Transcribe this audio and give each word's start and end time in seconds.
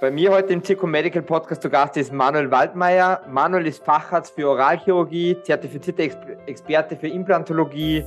Bei 0.00 0.12
mir 0.12 0.30
heute 0.30 0.52
im 0.52 0.62
Circo 0.62 0.86
Medical 0.86 1.22
Podcast 1.22 1.60
zu 1.60 1.68
Gast 1.68 1.96
ist 1.96 2.12
Manuel 2.12 2.52
Waldmeier. 2.52 3.20
Manuel 3.28 3.66
ist 3.66 3.84
Facharzt 3.84 4.32
für 4.32 4.48
Oralchirurgie, 4.48 5.36
zertifizierter 5.42 6.04
Ex 6.04 6.16
Experte 6.46 6.94
für 6.94 7.08
Implantologie 7.08 8.04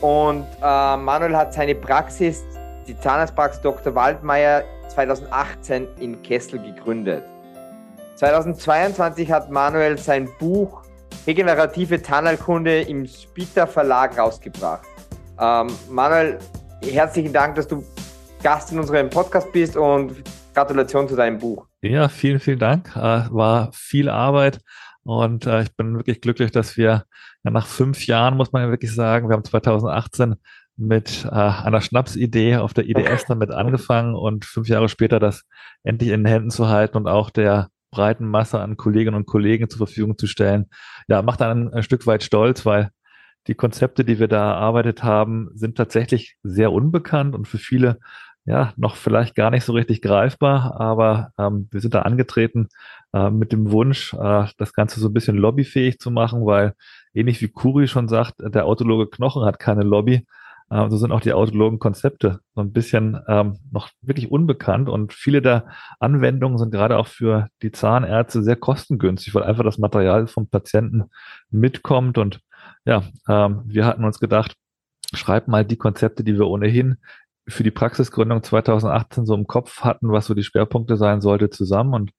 und 0.00 0.44
äh, 0.60 0.96
Manuel 0.96 1.36
hat 1.36 1.54
seine 1.54 1.76
Praxis, 1.76 2.42
die 2.88 2.98
Zahnarztpraxis 2.98 3.62
Dr. 3.62 3.94
Waldmeier, 3.94 4.64
2018 4.88 5.86
in 6.00 6.20
Kessel 6.22 6.58
gegründet. 6.58 7.22
2022 8.16 9.30
hat 9.30 9.52
Manuel 9.52 9.98
sein 9.98 10.28
Buch 10.40 10.82
Regenerative 11.28 12.02
Zahnheilkunde 12.02 12.80
im 12.80 13.06
Spita 13.06 13.68
Verlag 13.68 14.18
rausgebracht. 14.18 14.88
Ähm, 15.40 15.68
Manuel, 15.88 16.40
herzlichen 16.82 17.32
Dank, 17.32 17.54
dass 17.54 17.68
du 17.68 17.84
Gast 18.42 18.72
in 18.72 18.80
unserem 18.80 19.08
Podcast 19.08 19.52
bist 19.52 19.76
und 19.76 20.24
Gratulation 20.60 21.08
zu 21.08 21.16
deinem 21.16 21.38
Buch. 21.38 21.66
Ja, 21.80 22.08
vielen, 22.08 22.38
vielen 22.38 22.58
Dank. 22.58 22.94
Äh, 22.94 23.00
war 23.30 23.70
viel 23.72 24.10
Arbeit 24.10 24.60
und 25.02 25.46
äh, 25.46 25.62
ich 25.62 25.74
bin 25.74 25.96
wirklich 25.96 26.20
glücklich, 26.20 26.50
dass 26.50 26.76
wir 26.76 27.04
nach 27.42 27.66
fünf 27.66 28.06
Jahren, 28.06 28.36
muss 28.36 28.52
man 28.52 28.62
ja 28.62 28.68
wirklich 28.68 28.94
sagen, 28.94 29.28
wir 29.28 29.34
haben 29.36 29.44
2018 29.44 30.34
mit 30.76 31.24
äh, 31.24 31.30
einer 31.30 31.80
Schnapsidee 31.80 32.56
auf 32.56 32.74
der 32.74 32.86
IDS 32.86 33.24
damit 33.26 33.50
angefangen 33.50 34.14
und 34.14 34.44
fünf 34.44 34.68
Jahre 34.68 34.90
später 34.90 35.18
das 35.18 35.44
endlich 35.82 36.10
in 36.10 36.24
den 36.24 36.30
Händen 36.30 36.50
zu 36.50 36.68
halten 36.68 36.98
und 36.98 37.06
auch 37.06 37.30
der 37.30 37.68
breiten 37.90 38.28
Masse 38.28 38.60
an 38.60 38.76
Kolleginnen 38.76 39.16
und 39.16 39.26
Kollegen 39.26 39.68
zur 39.70 39.78
Verfügung 39.78 40.18
zu 40.18 40.26
stellen, 40.26 40.66
ja, 41.08 41.22
macht 41.22 41.40
einen 41.40 41.72
ein 41.72 41.82
Stück 41.82 42.06
weit 42.06 42.22
stolz, 42.22 42.66
weil 42.66 42.90
die 43.46 43.54
Konzepte, 43.54 44.04
die 44.04 44.18
wir 44.18 44.28
da 44.28 44.52
erarbeitet 44.52 45.02
haben, 45.02 45.48
sind 45.54 45.76
tatsächlich 45.76 46.36
sehr 46.42 46.72
unbekannt 46.72 47.34
und 47.34 47.48
für 47.48 47.58
viele 47.58 47.98
ja 48.50 48.72
noch 48.76 48.96
vielleicht 48.96 49.34
gar 49.34 49.50
nicht 49.50 49.64
so 49.64 49.72
richtig 49.72 50.02
greifbar, 50.02 50.80
aber 50.80 51.32
ähm, 51.38 51.68
wir 51.70 51.80
sind 51.80 51.94
da 51.94 52.02
angetreten 52.02 52.68
äh, 53.12 53.30
mit 53.30 53.52
dem 53.52 53.70
Wunsch, 53.70 54.12
äh, 54.14 54.46
das 54.58 54.72
Ganze 54.72 55.00
so 55.00 55.08
ein 55.08 55.14
bisschen 55.14 55.36
lobbyfähig 55.36 55.98
zu 55.98 56.10
machen, 56.10 56.44
weil 56.44 56.74
ähnlich 57.14 57.40
wie 57.40 57.48
Kuri 57.48 57.88
schon 57.88 58.08
sagt, 58.08 58.34
der 58.38 58.66
autologe 58.66 59.08
Knochen 59.08 59.44
hat 59.44 59.58
keine 59.58 59.82
Lobby. 59.82 60.26
Äh, 60.70 60.90
so 60.90 60.96
sind 60.96 61.12
auch 61.12 61.20
die 61.20 61.32
autologen 61.32 61.78
Konzepte 61.78 62.40
so 62.54 62.60
ein 62.60 62.72
bisschen 62.72 63.20
ähm, 63.28 63.58
noch 63.70 63.88
wirklich 64.02 64.30
unbekannt 64.30 64.88
und 64.88 65.12
viele 65.12 65.42
der 65.42 65.66
Anwendungen 66.00 66.58
sind 66.58 66.72
gerade 66.72 66.98
auch 66.98 67.06
für 67.06 67.48
die 67.62 67.72
Zahnärzte 67.72 68.42
sehr 68.42 68.56
kostengünstig, 68.56 69.34
weil 69.34 69.44
einfach 69.44 69.64
das 69.64 69.78
Material 69.78 70.26
vom 70.26 70.48
Patienten 70.48 71.04
mitkommt 71.50 72.18
und 72.18 72.40
ja, 72.84 73.04
ähm, 73.28 73.62
wir 73.66 73.86
hatten 73.86 74.04
uns 74.04 74.18
gedacht, 74.20 74.54
schreib 75.14 75.48
mal 75.48 75.64
die 75.64 75.76
Konzepte, 75.76 76.24
die 76.24 76.34
wir 76.34 76.46
ohnehin 76.46 76.98
für 77.50 77.62
die 77.62 77.70
Praxisgründung 77.70 78.42
2018 78.42 79.26
so 79.26 79.34
im 79.34 79.46
Kopf 79.46 79.82
hatten, 79.82 80.10
was 80.12 80.26
so 80.26 80.34
die 80.34 80.42
Schwerpunkte 80.42 80.96
sein 80.96 81.20
sollte, 81.20 81.50
zusammen. 81.50 81.94
Und 81.94 82.12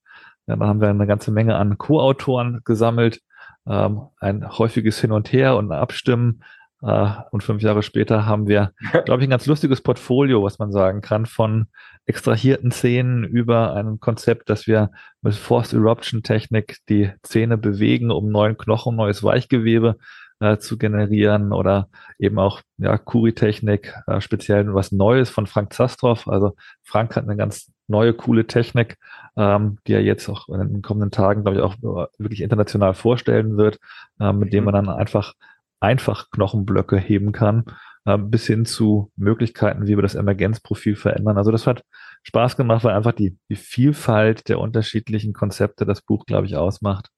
dann 0.45 0.61
haben 0.61 0.81
wir 0.81 0.89
eine 0.89 1.07
ganze 1.07 1.31
Menge 1.31 1.55
an 1.55 1.77
Co-Autoren 1.77 2.61
gesammelt, 2.65 3.21
ähm, 3.67 4.02
ein 4.19 4.47
häufiges 4.57 4.99
Hin 4.99 5.11
und 5.11 5.31
Her 5.31 5.55
und 5.55 5.71
Abstimmen. 5.71 6.43
Äh, 6.81 7.11
und 7.31 7.43
fünf 7.43 7.61
Jahre 7.61 7.83
später 7.83 8.25
haben 8.25 8.47
wir, 8.47 8.73
glaube 9.05 9.21
ich, 9.21 9.27
ein 9.27 9.31
ganz 9.31 9.45
lustiges 9.45 9.81
Portfolio, 9.81 10.43
was 10.43 10.59
man 10.59 10.71
sagen 10.71 11.02
kann, 11.02 11.25
von 11.25 11.67
extrahierten 12.05 12.71
Zähnen 12.71 13.23
über 13.23 13.75
ein 13.75 13.99
Konzept, 13.99 14.49
dass 14.49 14.67
wir 14.67 14.91
mit 15.21 15.35
Forced 15.35 15.73
Eruption 15.73 16.23
Technik 16.23 16.77
die 16.89 17.11
Zähne 17.21 17.57
bewegen, 17.57 18.11
um 18.11 18.29
neuen 18.29 18.57
Knochen, 18.57 18.95
neues 18.95 19.23
Weichgewebe 19.23 19.97
äh, 20.42 20.58
zu 20.58 20.78
generieren 20.78 21.53
oder 21.53 21.88
eben 22.20 22.39
auch 22.39 22.61
ja, 22.78 22.97
Kuri-Technik, 22.97 23.94
äh, 24.08 24.20
speziell 24.20 24.73
was 24.73 24.92
Neues 24.92 25.30
von 25.30 25.48
Frank 25.48 25.72
Zastroff. 25.72 26.28
Also 26.28 26.56
Frank 26.83 27.16
hat 27.16 27.23
eine 27.23 27.38
ganz 27.38 27.72
neue, 27.88 28.14
coole 28.14 28.48
Technik, 28.48 28.98
ähm, 29.38 29.78
die 29.88 29.94
er 29.94 30.02
jetzt 30.02 30.28
auch 30.28 30.50
in 30.50 30.59
den 30.59 30.81
kommenden 30.81 31.11
Tagen, 31.11 31.44
glaube 31.44 31.58
ich, 31.58 31.64
auch 31.64 31.75
wirklich 32.17 32.42
international 32.42 32.94
vorstellen 32.94 33.56
wird, 33.56 33.80
äh, 34.20 34.33
mit 34.33 34.52
dem 34.52 34.66
man 34.66 34.73
dann 34.73 34.89
einfach 34.89 35.33
einfach 35.80 36.30
Knochenblöcke 36.32 36.98
heben 36.98 37.32
kann, 37.32 37.65
äh, 38.05 38.17
bis 38.17 38.45
hin 38.45 38.65
zu 38.65 39.11
Möglichkeiten, 39.15 39.88
wie 39.88 39.98
wir 39.98 40.04
das 40.04 40.15
Emergenzprofil 40.15 40.95
verändern. 40.95 41.38
Also 41.38 41.52
das 41.52 41.67
hat 41.67 41.83
Spaß 42.23 42.55
gemacht, 42.55 42.83
weil 42.83 42.95
einfach 42.95 43.14
die, 43.14 43.38
die 43.49 43.55
Vielfalt 43.55 44.48
der 44.48 44.60
unterschiedlichen 44.60 45.33
Konzepte 45.33 45.86
das 45.86 46.02
Buch, 46.02 46.26
glaube 46.26 46.45
ich, 46.45 46.55
ausmacht. 46.55 47.10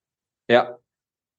Ja, 0.50 0.78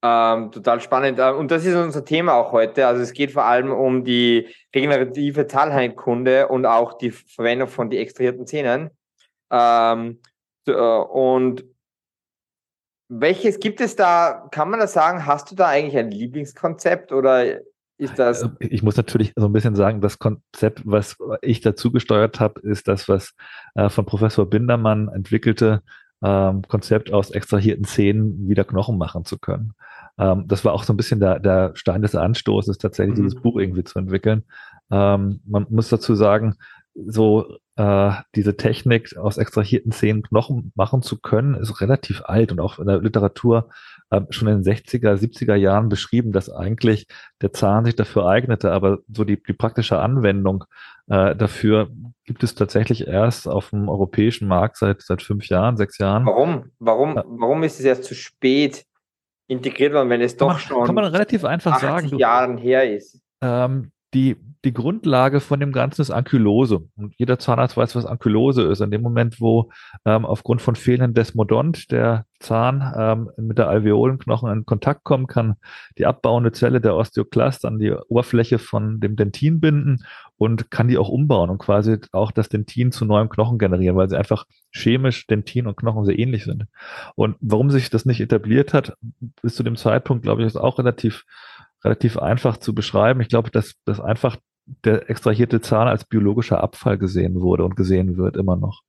ähm, 0.04 0.52
total 0.52 0.82
spannend. 0.82 1.18
Äh, 1.18 1.30
und 1.30 1.50
das 1.50 1.64
ist 1.64 1.74
unser 1.74 2.04
Thema 2.04 2.34
auch 2.34 2.52
heute. 2.52 2.86
Also 2.86 3.02
es 3.02 3.14
geht 3.14 3.32
vor 3.32 3.44
allem 3.44 3.72
um 3.72 4.04
die 4.04 4.46
regenerative 4.74 5.46
Zahnheilkunde 5.46 6.48
und 6.48 6.66
auch 6.66 6.98
die 6.98 7.10
Verwendung 7.10 7.68
von 7.68 7.88
die 7.88 7.96
extrahierten 7.96 8.46
Zähnen. 8.46 8.90
Ähm, 9.50 10.20
äh, 10.66 10.72
und 10.72 11.64
welches 13.08 13.58
gibt 13.58 13.80
es 13.80 13.96
da, 13.96 14.46
kann 14.50 14.68
man 14.68 14.80
das 14.80 14.92
sagen, 14.92 15.24
hast 15.24 15.50
du 15.50 15.54
da 15.54 15.68
eigentlich 15.68 15.96
ein 15.96 16.10
Lieblingskonzept 16.10 17.10
oder 17.10 17.60
ist 17.96 18.18
das? 18.18 18.42
Äh, 18.42 18.48
ich 18.58 18.82
muss 18.82 18.98
natürlich 18.98 19.32
so 19.36 19.46
ein 19.46 19.52
bisschen 19.54 19.74
sagen, 19.74 20.02
das 20.02 20.18
Konzept, 20.18 20.82
was 20.84 21.16
ich 21.40 21.62
dazu 21.62 21.90
gesteuert 21.90 22.40
habe, 22.40 22.60
ist 22.60 22.88
das, 22.88 23.08
was 23.08 23.32
äh, 23.74 23.88
von 23.88 24.04
Professor 24.04 24.44
Bindermann 24.44 25.08
entwickelte 25.08 25.82
ähm, 26.22 26.62
Konzept 26.68 27.10
aus 27.10 27.30
extrahierten 27.30 27.84
Zähnen 27.84 28.48
wieder 28.48 28.64
Knochen 28.64 28.98
machen 28.98 29.24
zu 29.24 29.38
können. 29.38 29.74
Ähm, 30.18 30.44
das 30.46 30.64
war 30.64 30.72
auch 30.72 30.84
so 30.84 30.92
ein 30.92 30.96
bisschen 30.96 31.20
der, 31.20 31.38
der 31.38 31.72
Stein 31.74 32.02
des 32.02 32.14
Anstoßes, 32.14 32.78
tatsächlich 32.78 33.18
mhm. 33.18 33.22
dieses 33.22 33.40
Buch 33.40 33.58
irgendwie 33.58 33.84
zu 33.84 33.98
entwickeln. 33.98 34.44
Ähm, 34.90 35.40
man 35.46 35.66
muss 35.70 35.88
dazu 35.88 36.14
sagen, 36.14 36.56
so 36.94 37.56
äh, 37.76 38.12
diese 38.36 38.56
Technik 38.56 39.16
aus 39.16 39.36
extrahierten 39.36 39.90
Zähnen 39.90 40.22
Knochen 40.22 40.72
machen 40.76 41.02
zu 41.02 41.20
können, 41.20 41.54
ist 41.54 41.80
relativ 41.80 42.22
alt 42.24 42.52
und 42.52 42.60
auch 42.60 42.78
in 42.78 42.86
der 42.86 43.00
Literatur 43.00 43.70
äh, 44.10 44.20
schon 44.30 44.46
in 44.46 44.62
den 44.62 44.74
60er, 44.74 45.14
70er 45.14 45.56
Jahren 45.56 45.88
beschrieben, 45.88 46.30
dass 46.30 46.50
eigentlich 46.50 47.08
der 47.42 47.52
Zahn 47.52 47.84
sich 47.84 47.96
dafür 47.96 48.26
eignete, 48.26 48.70
aber 48.70 48.98
so 49.12 49.24
die, 49.24 49.42
die 49.42 49.52
praktische 49.54 49.98
Anwendung 49.98 50.64
äh, 51.08 51.34
dafür 51.34 51.90
gibt 52.24 52.44
es 52.44 52.54
tatsächlich 52.54 53.08
erst 53.08 53.48
auf 53.48 53.70
dem 53.70 53.88
europäischen 53.88 54.46
Markt 54.46 54.76
seit 54.76 55.02
seit 55.02 55.20
fünf 55.20 55.48
Jahren, 55.48 55.76
sechs 55.76 55.98
Jahren. 55.98 56.24
Warum? 56.26 56.70
Warum? 56.78 57.16
Warum 57.26 57.62
ist 57.64 57.80
es 57.80 57.84
erst 57.84 58.04
zu 58.04 58.14
spät? 58.14 58.86
Integriert 59.46 59.92
worden, 59.92 60.10
wenn 60.10 60.20
es 60.20 60.36
doch 60.36 60.48
man, 60.48 60.58
schon 60.58 60.86
kann 60.86 60.94
man 60.94 61.04
relativ 61.04 61.44
einfach 61.44 61.78
sagen, 61.80 62.16
Jahren 62.18 62.56
her 62.56 62.90
ist. 62.90 63.20
Ähm, 63.42 63.92
die, 64.14 64.36
die 64.64 64.72
Grundlage 64.72 65.40
von 65.40 65.60
dem 65.60 65.72
Ganzen 65.72 66.00
ist 66.00 66.10
Ankylose. 66.10 66.88
Und 66.96 67.14
jeder 67.18 67.38
Zahnarzt 67.38 67.76
weiß, 67.76 67.96
was 67.96 68.06
Ankylose 68.06 68.62
ist. 68.62 68.80
In 68.80 68.90
dem 68.90 69.02
Moment, 69.02 69.40
wo 69.40 69.70
ähm, 70.04 70.24
aufgrund 70.24 70.62
von 70.62 70.76
fehlendem 70.76 71.14
Desmodont 71.14 71.90
der 71.90 72.24
Zahn 72.38 72.94
ähm, 72.96 73.30
mit 73.36 73.58
der 73.58 73.68
Alveolenknochen 73.68 74.50
in 74.50 74.64
Kontakt 74.64 75.04
kommen 75.04 75.26
kann, 75.26 75.56
die 75.98 76.06
abbauende 76.06 76.52
Zelle 76.52 76.80
der 76.80 76.94
Osteoklast 76.94 77.64
an 77.64 77.78
die 77.78 77.92
Oberfläche 77.92 78.58
von 78.58 79.00
dem 79.00 79.16
Dentin 79.16 79.60
binden 79.60 80.04
und 80.36 80.70
kann 80.70 80.88
die 80.88 80.98
auch 80.98 81.08
umbauen 81.08 81.50
und 81.50 81.58
quasi 81.58 81.98
auch 82.12 82.30
das 82.32 82.48
Dentin 82.48 82.92
zu 82.92 83.04
neuem 83.04 83.28
Knochen 83.28 83.58
generieren, 83.58 83.96
weil 83.96 84.08
sie 84.08 84.18
einfach 84.18 84.46
chemisch 84.72 85.26
Dentin 85.26 85.66
und 85.66 85.76
Knochen 85.76 86.04
sehr 86.04 86.18
ähnlich 86.18 86.44
sind. 86.44 86.66
Und 87.14 87.36
warum 87.40 87.70
sich 87.70 87.90
das 87.90 88.04
nicht 88.04 88.20
etabliert 88.20 88.74
hat, 88.74 88.96
bis 89.42 89.54
zu 89.54 89.62
dem 89.62 89.76
Zeitpunkt, 89.76 90.22
glaube 90.22 90.42
ich, 90.42 90.46
ist 90.46 90.56
auch 90.56 90.78
relativ 90.78 91.24
relativ 91.84 92.18
einfach 92.18 92.56
zu 92.56 92.74
beschreiben. 92.74 93.20
Ich 93.20 93.28
glaube, 93.28 93.50
dass, 93.50 93.74
dass 93.84 94.00
einfach 94.00 94.36
der 94.84 95.10
extrahierte 95.10 95.60
Zahn 95.60 95.88
als 95.88 96.04
biologischer 96.04 96.62
Abfall 96.62 96.98
gesehen 96.98 97.40
wurde 97.40 97.64
und 97.64 97.76
gesehen 97.76 98.16
wird 98.16 98.36
immer 98.36 98.56
noch. 98.56 98.82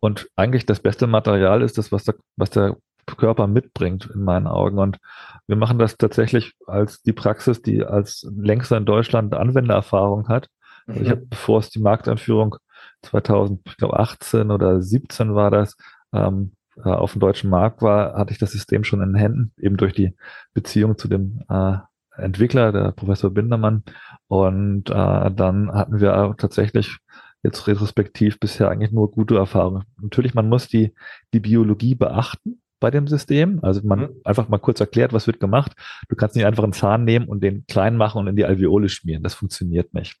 Und 0.00 0.28
eigentlich 0.36 0.66
das 0.66 0.80
beste 0.80 1.06
Material 1.06 1.62
ist 1.62 1.78
das, 1.78 1.90
was 1.90 2.04
der, 2.04 2.14
was 2.36 2.50
der 2.50 2.76
Körper 3.06 3.46
mitbringt, 3.46 4.10
in 4.12 4.22
meinen 4.22 4.46
Augen. 4.46 4.78
Und 4.78 4.98
wir 5.46 5.56
machen 5.56 5.78
das 5.78 5.96
tatsächlich 5.96 6.54
als 6.66 7.02
die 7.02 7.12
Praxis, 7.12 7.62
die 7.62 7.84
als 7.84 8.28
längster 8.36 8.76
in 8.76 8.84
Deutschland 8.84 9.34
Anwendererfahrung 9.34 10.28
hat. 10.28 10.48
Also 10.86 11.00
ich 11.00 11.06
mhm. 11.06 11.12
habe, 11.12 11.26
bevor 11.26 11.60
es 11.60 11.70
die 11.70 11.80
Markteinführung 11.80 12.56
2018 13.02 14.50
oder 14.50 14.82
17 14.82 15.34
war 15.34 15.50
das, 15.50 15.76
ähm, 16.12 16.52
äh, 16.76 16.88
auf 16.88 17.12
dem 17.12 17.20
deutschen 17.20 17.50
Markt 17.50 17.82
war, 17.82 18.14
hatte 18.14 18.32
ich 18.32 18.38
das 18.38 18.52
System 18.52 18.84
schon 18.84 19.02
in 19.02 19.10
den 19.10 19.16
Händen, 19.16 19.52
eben 19.58 19.76
durch 19.76 19.92
die 19.92 20.14
Beziehung 20.54 20.98
zu 20.98 21.08
dem 21.08 21.42
äh, 21.48 21.78
Entwickler, 22.16 22.72
der 22.72 22.92
Professor 22.92 23.30
Bindermann. 23.30 23.84
Und 24.28 24.90
äh, 24.90 25.30
dann 25.30 25.72
hatten 25.72 26.00
wir 26.00 26.34
tatsächlich 26.38 26.98
jetzt 27.42 27.66
retrospektiv 27.66 28.40
bisher 28.40 28.70
eigentlich 28.70 28.92
nur 28.92 29.10
gute 29.10 29.36
Erfahrungen. 29.36 29.84
Natürlich, 30.00 30.34
man 30.34 30.48
muss 30.48 30.68
die, 30.68 30.94
die 31.32 31.40
Biologie 31.40 31.94
beachten 31.94 32.60
bei 32.80 32.90
dem 32.90 33.06
System. 33.06 33.60
Also 33.62 33.80
man 33.84 34.00
mhm. 34.00 34.20
einfach 34.24 34.48
mal 34.48 34.58
kurz 34.58 34.80
erklärt, 34.80 35.12
was 35.12 35.26
wird 35.26 35.40
gemacht. 35.40 35.72
Du 36.08 36.16
kannst 36.16 36.36
nicht 36.36 36.44
einfach 36.44 36.64
einen 36.64 36.72
Zahn 36.72 37.04
nehmen 37.04 37.26
und 37.26 37.42
den 37.42 37.66
klein 37.66 37.96
machen 37.96 38.18
und 38.18 38.26
in 38.26 38.36
die 38.36 38.44
Alveole 38.44 38.88
schmieren. 38.88 39.22
Das 39.22 39.34
funktioniert 39.34 39.94
nicht. 39.94 40.16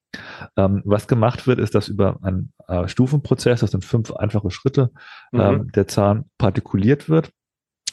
Ähm, 0.56 0.82
was 0.84 1.08
gemacht 1.08 1.46
wird, 1.46 1.58
ist, 1.58 1.74
dass 1.74 1.88
über 1.88 2.18
einen 2.22 2.52
äh, 2.68 2.88
Stufenprozess, 2.88 3.60
das 3.60 3.72
sind 3.72 3.84
fünf 3.84 4.12
einfache 4.12 4.50
Schritte, 4.50 4.90
mhm. 5.32 5.40
ähm, 5.40 5.72
der 5.72 5.86
Zahn 5.86 6.30
partikuliert 6.38 7.08
wird. 7.08 7.30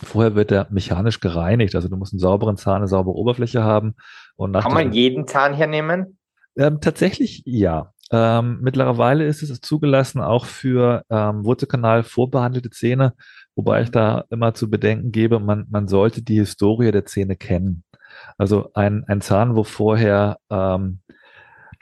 Vorher 0.01 0.35
wird 0.35 0.51
er 0.51 0.67
mechanisch 0.69 1.19
gereinigt. 1.19 1.75
Also 1.75 1.87
du 1.87 1.95
musst 1.95 2.13
einen 2.13 2.19
sauberen 2.19 2.57
Zahn, 2.57 2.77
eine 2.77 2.87
saubere 2.87 3.15
Oberfläche 3.15 3.63
haben. 3.63 3.95
Und 4.35 4.51
nach 4.51 4.63
Kann 4.63 4.73
man 4.73 4.91
jeden 4.91 5.27
Zahn 5.27 5.53
hernehmen? 5.53 6.17
Ähm, 6.57 6.79
tatsächlich 6.81 7.43
ja. 7.45 7.93
Ähm, 8.11 8.59
mittlerweile 8.61 9.25
ist 9.25 9.41
es 9.41 9.59
zugelassen 9.61 10.21
auch 10.21 10.45
für 10.45 11.03
ähm, 11.09 11.45
Wurzelkanal 11.45 12.03
vorbehandelte 12.03 12.69
Zähne, 12.69 13.13
wobei 13.55 13.81
ich 13.81 13.91
da 13.91 14.25
immer 14.29 14.53
zu 14.53 14.69
bedenken 14.69 15.11
gebe, 15.11 15.39
man, 15.39 15.65
man 15.69 15.87
sollte 15.87 16.21
die 16.21 16.39
Historie 16.39 16.91
der 16.91 17.05
Zähne 17.05 17.35
kennen. 17.35 17.83
Also 18.37 18.71
ein, 18.73 19.03
ein 19.07 19.21
Zahn, 19.21 19.55
wo 19.55 19.63
vorher 19.63 20.37
ähm, 20.49 20.99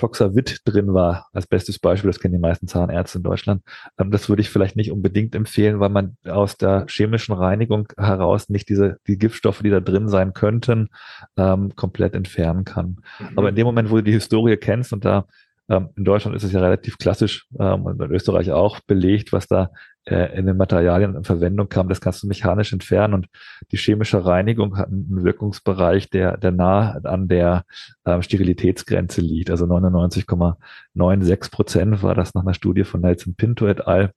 Toxavit 0.01 0.62
drin 0.65 0.95
war, 0.95 1.27
als 1.31 1.45
bestes 1.45 1.77
Beispiel, 1.77 2.09
das 2.09 2.19
kennen 2.19 2.33
die 2.33 2.39
meisten 2.39 2.68
Zahnärzte 2.68 3.19
in 3.19 3.23
Deutschland. 3.23 3.62
Ähm, 4.00 4.09
das 4.09 4.29
würde 4.29 4.41
ich 4.41 4.50
vielleicht 4.50 4.75
nicht 4.75 4.91
unbedingt 4.91 5.35
empfehlen, 5.35 5.79
weil 5.79 5.89
man 5.89 6.18
aus 6.27 6.57
der 6.57 6.88
chemischen 6.89 7.35
Reinigung 7.35 7.88
heraus 7.97 8.50
nicht 8.50 8.67
diese, 8.69 8.97
die 9.07 9.19
Giftstoffe, 9.19 9.62
die 9.62 9.69
da 9.69 9.79
drin 9.79 10.07
sein 10.07 10.33
könnten, 10.33 10.89
ähm, 11.38 11.75
komplett 11.75 12.15
entfernen 12.15 12.65
kann. 12.65 12.97
Mhm. 13.19 13.38
Aber 13.38 13.50
in 13.50 13.56
dem 13.56 13.65
Moment, 13.65 13.91
wo 13.91 13.97
du 13.97 14.03
die 14.03 14.12
Historie 14.12 14.57
kennst 14.57 14.91
und 14.91 15.06
da 15.06 15.27
ähm, 15.69 15.89
in 15.95 16.03
Deutschland 16.03 16.35
ist 16.35 16.44
es 16.44 16.51
ja 16.51 16.62
relativ 16.62 16.97
klassisch 16.97 17.45
ähm, 17.59 17.85
und 17.85 18.01
in 18.01 18.12
Österreich 18.12 18.51
auch 18.51 18.79
belegt, 18.81 19.31
was 19.31 19.47
da 19.47 19.69
äh, 20.06 20.38
in 20.38 20.45
den 20.45 20.57
Materialien 20.57 21.15
in 21.15 21.24
Verwendung 21.24 21.69
kam. 21.69 21.89
Das 21.89 22.01
kannst 22.01 22.24
du 22.24 22.27
mechanisch 22.27 22.74
entfernen 22.74 23.13
und 23.13 23.27
die 23.71 23.77
chemische 23.77 24.25
Reinigung 24.25 24.77
hat 24.77 24.88
einen 24.88 25.24
Wirkungsbereich, 25.24 26.09
der, 26.09 26.38
der 26.38 26.51
nah 26.51 26.92
an 27.03 27.27
der 27.27 27.65
ähm, 28.06 28.21
Sterilitätsgrenze 28.21 29.21
liegt. 29.21 29.50
Also 29.50 29.65
99,96 29.65 31.51
Prozent 31.51 32.03
war 32.03 32.15
das 32.15 32.33
nach 32.33 32.44
einer 32.44 32.53
Studie 32.53 32.83
von 32.83 33.01
Nelson 33.01 33.36
Pinto 33.36 33.68
et 33.68 33.88
al. 33.88 34.12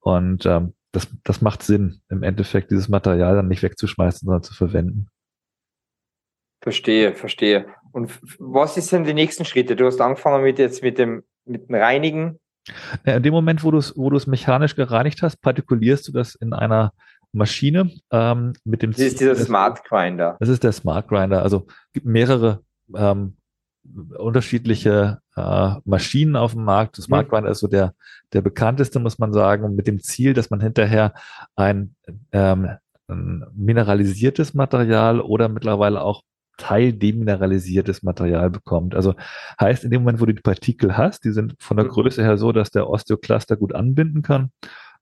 Und 0.00 0.46
ähm, 0.46 0.74
das, 0.92 1.08
das 1.22 1.40
macht 1.40 1.62
Sinn, 1.62 2.00
im 2.08 2.22
Endeffekt 2.22 2.70
dieses 2.70 2.88
Material 2.88 3.36
dann 3.36 3.48
nicht 3.48 3.62
wegzuschmeißen, 3.62 4.26
sondern 4.26 4.42
zu 4.42 4.54
verwenden. 4.54 5.08
Verstehe, 6.62 7.14
verstehe. 7.14 7.66
Und 7.92 8.18
was 8.38 8.76
ist 8.76 8.92
denn 8.92 9.04
die 9.04 9.14
nächsten 9.14 9.44
Schritte? 9.44 9.76
Du 9.76 9.86
hast 9.86 10.00
angefangen 10.00 10.42
mit 10.42 10.58
jetzt 10.58 10.82
mit 10.82 10.98
dem, 10.98 11.22
mit 11.44 11.68
dem 11.68 11.74
Reinigen. 11.76 12.39
Ja, 13.06 13.16
in 13.16 13.22
dem 13.22 13.32
Moment, 13.32 13.64
wo 13.64 13.70
du 13.70 13.78
es, 13.78 13.96
wo 13.96 14.10
mechanisch 14.26 14.76
gereinigt 14.76 15.22
hast, 15.22 15.40
partikulierst 15.40 16.08
du 16.08 16.12
das 16.12 16.34
in 16.34 16.52
einer 16.52 16.92
Maschine 17.32 17.90
ähm, 18.10 18.52
mit 18.64 18.82
dem. 18.82 18.90
Das 18.92 19.00
ist 19.00 19.20
dieser 19.20 19.36
Smart 19.36 19.84
Grinder. 19.84 20.36
Das 20.40 20.48
ist 20.48 20.62
der 20.64 20.72
Smart 20.72 21.08
Grinder. 21.08 21.42
Also 21.42 21.66
gibt 21.92 22.06
mehrere 22.06 22.62
ähm, 22.94 23.36
unterschiedliche 24.18 25.20
äh, 25.36 25.70
Maschinen 25.84 26.36
auf 26.36 26.52
dem 26.52 26.64
Markt. 26.64 26.98
Das 26.98 27.06
Smart 27.06 27.26
mhm. 27.26 27.30
Grinder 27.30 27.50
ist 27.50 27.60
so 27.60 27.66
der 27.66 27.94
der 28.32 28.42
bekannteste, 28.42 28.98
muss 28.98 29.18
man 29.18 29.32
sagen, 29.32 29.74
mit 29.74 29.86
dem 29.86 30.00
Ziel, 30.00 30.34
dass 30.34 30.50
man 30.50 30.60
hinterher 30.60 31.14
ein, 31.56 31.94
ähm, 32.32 32.70
ein 33.08 33.44
mineralisiertes 33.54 34.54
Material 34.54 35.20
oder 35.20 35.48
mittlerweile 35.48 36.00
auch 36.00 36.22
Teil 36.60 36.92
demineralisiertes 36.92 38.02
Material 38.02 38.50
bekommt. 38.50 38.94
Also 38.94 39.14
heißt, 39.60 39.84
in 39.84 39.90
dem 39.90 40.02
Moment, 40.02 40.20
wo 40.20 40.26
du 40.26 40.34
die 40.34 40.42
Partikel 40.42 40.96
hast, 40.96 41.24
die 41.24 41.32
sind 41.32 41.56
von 41.58 41.76
der 41.76 41.86
mhm. 41.86 41.90
Größe 41.90 42.22
her 42.22 42.36
so, 42.38 42.52
dass 42.52 42.70
der 42.70 42.88
Osteocluster 42.88 43.56
gut 43.56 43.74
anbinden 43.74 44.22
kann, 44.22 44.50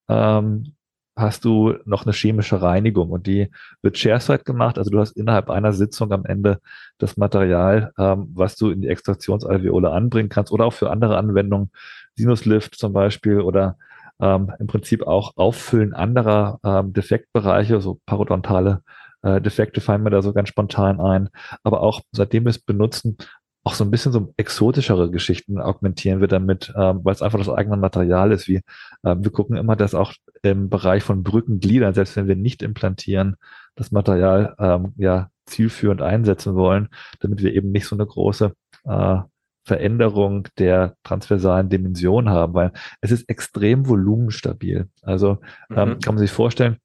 ähm, 0.09 0.75
hast 1.17 1.45
du 1.45 1.75
noch 1.85 2.07
eine 2.07 2.13
chemische 2.13 2.63
Reinigung 2.63 3.11
und 3.11 3.27
die 3.27 3.51
wird 3.83 3.97
chairside 3.97 4.45
gemacht. 4.45 4.79
Also 4.79 4.91
du 4.91 5.01
hast 5.01 5.17
innerhalb 5.17 5.51
einer 5.51 5.73
Sitzung 5.73 6.13
am 6.13 6.25
Ende 6.25 6.61
das 6.99 7.17
Material, 7.17 7.93
ähm, 7.99 8.29
was 8.35 8.57
du 8.57 8.71
in 8.71 8.81
die 8.81 8.89
Extraktionsalveole 8.89 9.91
anbringen 9.91 10.29
kannst 10.29 10.53
oder 10.53 10.65
auch 10.65 10.73
für 10.73 10.91
andere 10.91 11.19
Anwendungen, 11.19 11.71
Sinuslift 12.15 12.77
zum 12.77 12.93
Beispiel 12.93 13.41
oder 13.41 13.77
ähm, 14.21 14.53
im 14.59 14.67
Prinzip 14.67 15.07
auch 15.07 15.33
Auffüllen 15.37 15.93
anderer 15.93 16.61
ähm, 16.65 16.93
Defektbereiche, 16.93 17.81
so 17.81 18.01
parodontale 18.07 18.83
äh, 19.23 19.41
Defekte 19.41 19.81
fallen 19.81 20.03
mir 20.03 20.11
da 20.11 20.23
so 20.23 20.33
ganz 20.33 20.49
spontan 20.49 21.01
ein. 21.01 21.29
Aber 21.63 21.83
auch 21.83 22.01
seitdem 22.13 22.45
wir 22.45 22.51
es 22.51 22.59
benutzen, 22.59 23.17
auch 23.65 23.75
so 23.75 23.85
ein 23.85 23.91
bisschen 23.91 24.13
so 24.13 24.33
exotischere 24.37 25.11
Geschichten 25.11 25.61
augmentieren 25.61 26.21
wir 26.21 26.29
damit, 26.29 26.73
ähm, 26.75 27.01
weil 27.03 27.13
es 27.13 27.23
einfach 27.23 27.39
das 27.39 27.51
eigene 27.51 27.77
Material 27.77 28.33
ist. 28.33 28.49
Wie 28.49 28.63
äh, 29.03 29.17
wir 29.19 29.31
gucken 29.31 29.57
immer, 29.57 29.77
dass 29.77 29.95
auch 29.95 30.15
im 30.43 30.71
Bereich 30.71 31.03
von 31.03 31.23
Brückengliedern, 31.23 31.93
selbst 31.93 32.17
wenn 32.17 32.29
wir 32.29 32.37
nicht 32.37 32.63
implantieren, 32.63 33.37
das 33.75 33.91
Material 33.93 34.55
ähm, 34.59 34.95
ja 34.97 35.31
zielführend 35.47 36.03
einsetzen 36.03 36.55
wollen, 36.55 36.89
damit 37.21 37.43
wir 37.43 37.55
eben 37.55 37.71
nicht 37.71 37.87
so 37.87 37.97
eine 37.97 38.07
große 38.07 38.53
äh, 38.85 39.19
Veränderung 39.65 40.49
der 40.59 40.95
transversalen 41.05 41.69
Dimension 41.69 42.31
haben, 42.31 42.55
weil 42.55 42.73
es 43.03 43.11
ist 43.11 43.29
extrem 43.29 43.87
volumenstabil. 43.87 44.89
Also 45.03 45.39
ähm, 45.71 45.91
mhm. 45.91 45.99
kann 46.01 46.15
man 46.15 46.19
sich 46.19 46.31
vorstellen, 46.31 46.79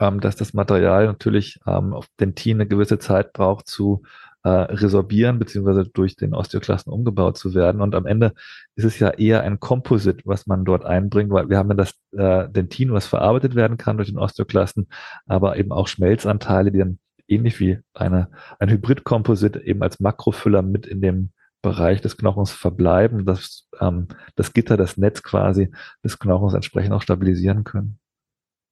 ähm, 0.00 0.20
dass 0.20 0.36
das 0.36 0.54
Material 0.54 1.06
natürlich 1.06 1.58
ähm, 1.66 1.92
auf 1.92 2.06
Dentin 2.20 2.58
eine 2.58 2.66
gewisse 2.66 2.98
Zeit 2.98 3.32
braucht 3.32 3.66
zu 3.66 4.02
äh, 4.44 4.48
resorbieren, 4.48 5.38
beziehungsweise 5.38 5.84
durch 5.84 6.16
den 6.16 6.34
Osteoklasten 6.34 6.92
umgebaut 6.92 7.36
zu 7.36 7.54
werden. 7.54 7.80
Und 7.80 7.94
am 7.94 8.06
Ende 8.06 8.32
ist 8.76 8.84
es 8.84 8.98
ja 8.98 9.10
eher 9.10 9.42
ein 9.42 9.60
Composite, 9.60 10.22
was 10.24 10.46
man 10.46 10.64
dort 10.64 10.84
einbringt, 10.84 11.30
weil 11.30 11.48
wir 11.48 11.58
haben 11.58 11.70
ja 11.70 11.74
das 11.74 11.94
äh, 12.12 12.48
Dentin, 12.48 12.92
was 12.92 13.06
verarbeitet 13.06 13.54
werden 13.54 13.76
kann 13.76 13.96
durch 13.96 14.08
den 14.08 14.18
Osteoklasten, 14.18 14.88
aber 15.26 15.56
eben 15.56 15.72
auch 15.72 15.88
Schmelzanteile, 15.88 16.70
die 16.70 16.78
dann 16.78 16.98
ähnlich 17.26 17.60
wie 17.60 17.78
eine, 17.94 18.30
ein 18.58 18.70
Hybrid-Composite 18.70 19.62
eben 19.64 19.82
als 19.82 20.00
Makrofüller 20.00 20.62
mit 20.62 20.86
in 20.86 21.00
dem 21.00 21.30
Bereich 21.60 22.00
des 22.00 22.16
Knochens 22.16 22.52
verbleiben, 22.52 23.26
dass 23.26 23.68
ähm, 23.80 24.08
das 24.36 24.52
Gitter, 24.52 24.76
das 24.76 24.96
Netz 24.96 25.22
quasi 25.22 25.70
des 26.04 26.18
Knochens 26.18 26.54
entsprechend 26.54 26.92
auch 26.92 27.02
stabilisieren 27.02 27.64
können. 27.64 27.98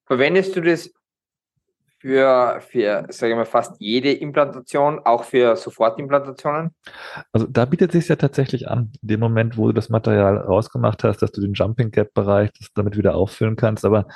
Verwendest 0.07 0.55
du 0.55 0.61
das 0.61 0.93
für, 2.07 2.61
für 2.61 3.07
sage 3.09 3.33
ich 3.33 3.37
mal, 3.37 3.45
fast 3.45 3.75
jede 3.81 4.13
Implantation, 4.13 5.01
auch 5.05 5.25
für 5.25 5.57
Sofortimplantationen? 5.57 6.71
Also 7.33 7.49
da 7.49 7.65
bietet 7.65 7.91
sich 7.91 8.07
ja 8.07 8.15
tatsächlich 8.15 8.69
an, 8.69 8.93
in 9.03 9.09
dem 9.09 9.21
Moment, 9.21 9.59
wo 9.59 9.67
du 9.67 9.73
das 9.73 9.89
Material 9.89 10.37
rausgemacht 10.39 11.03
hast, 11.03 11.21
dass 11.21 11.33
du 11.33 11.41
den 11.41 11.55
Jumping 11.55 11.91
Gap 11.91 12.15
Bereich 12.15 12.51
damit 12.75 12.97
wieder 12.97 13.17
auffüllen 13.17 13.57
kannst. 13.57 13.85
Aber 13.85 14.07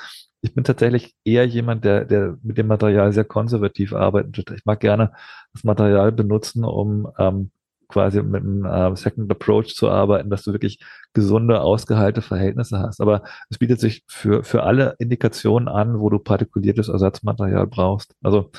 ich 0.40 0.54
bin 0.54 0.62
tatsächlich 0.62 1.16
eher 1.24 1.46
jemand, 1.46 1.84
der, 1.84 2.04
der 2.04 2.36
mit 2.42 2.58
dem 2.58 2.68
Material 2.68 3.12
sehr 3.12 3.24
konservativ 3.24 3.92
arbeitet. 3.92 4.52
Ich 4.52 4.64
mag 4.64 4.78
gerne 4.78 5.12
das 5.52 5.64
Material 5.64 6.12
benutzen, 6.12 6.64
um 6.64 7.10
ähm, 7.18 7.50
quasi 7.90 8.22
mit 8.22 8.42
einem 8.42 8.64
äh, 8.64 8.96
Second 8.96 9.30
Approach 9.30 9.74
zu 9.74 9.90
arbeiten, 9.90 10.30
dass 10.30 10.44
du 10.44 10.52
wirklich 10.52 10.78
gesunde, 11.12 11.60
ausgeheilte 11.60 12.22
Verhältnisse 12.22 12.78
hast. 12.78 13.00
Aber 13.00 13.22
es 13.48 13.58
bietet 13.58 13.80
sich 13.80 14.04
für, 14.06 14.44
für 14.44 14.62
alle 14.62 14.94
Indikationen 14.98 15.68
an, 15.68 16.00
wo 16.00 16.08
du 16.10 16.18
partikuliertes 16.18 16.88
Ersatzmaterial 16.88 17.66
brauchst. 17.66 18.14
Also 18.22 18.50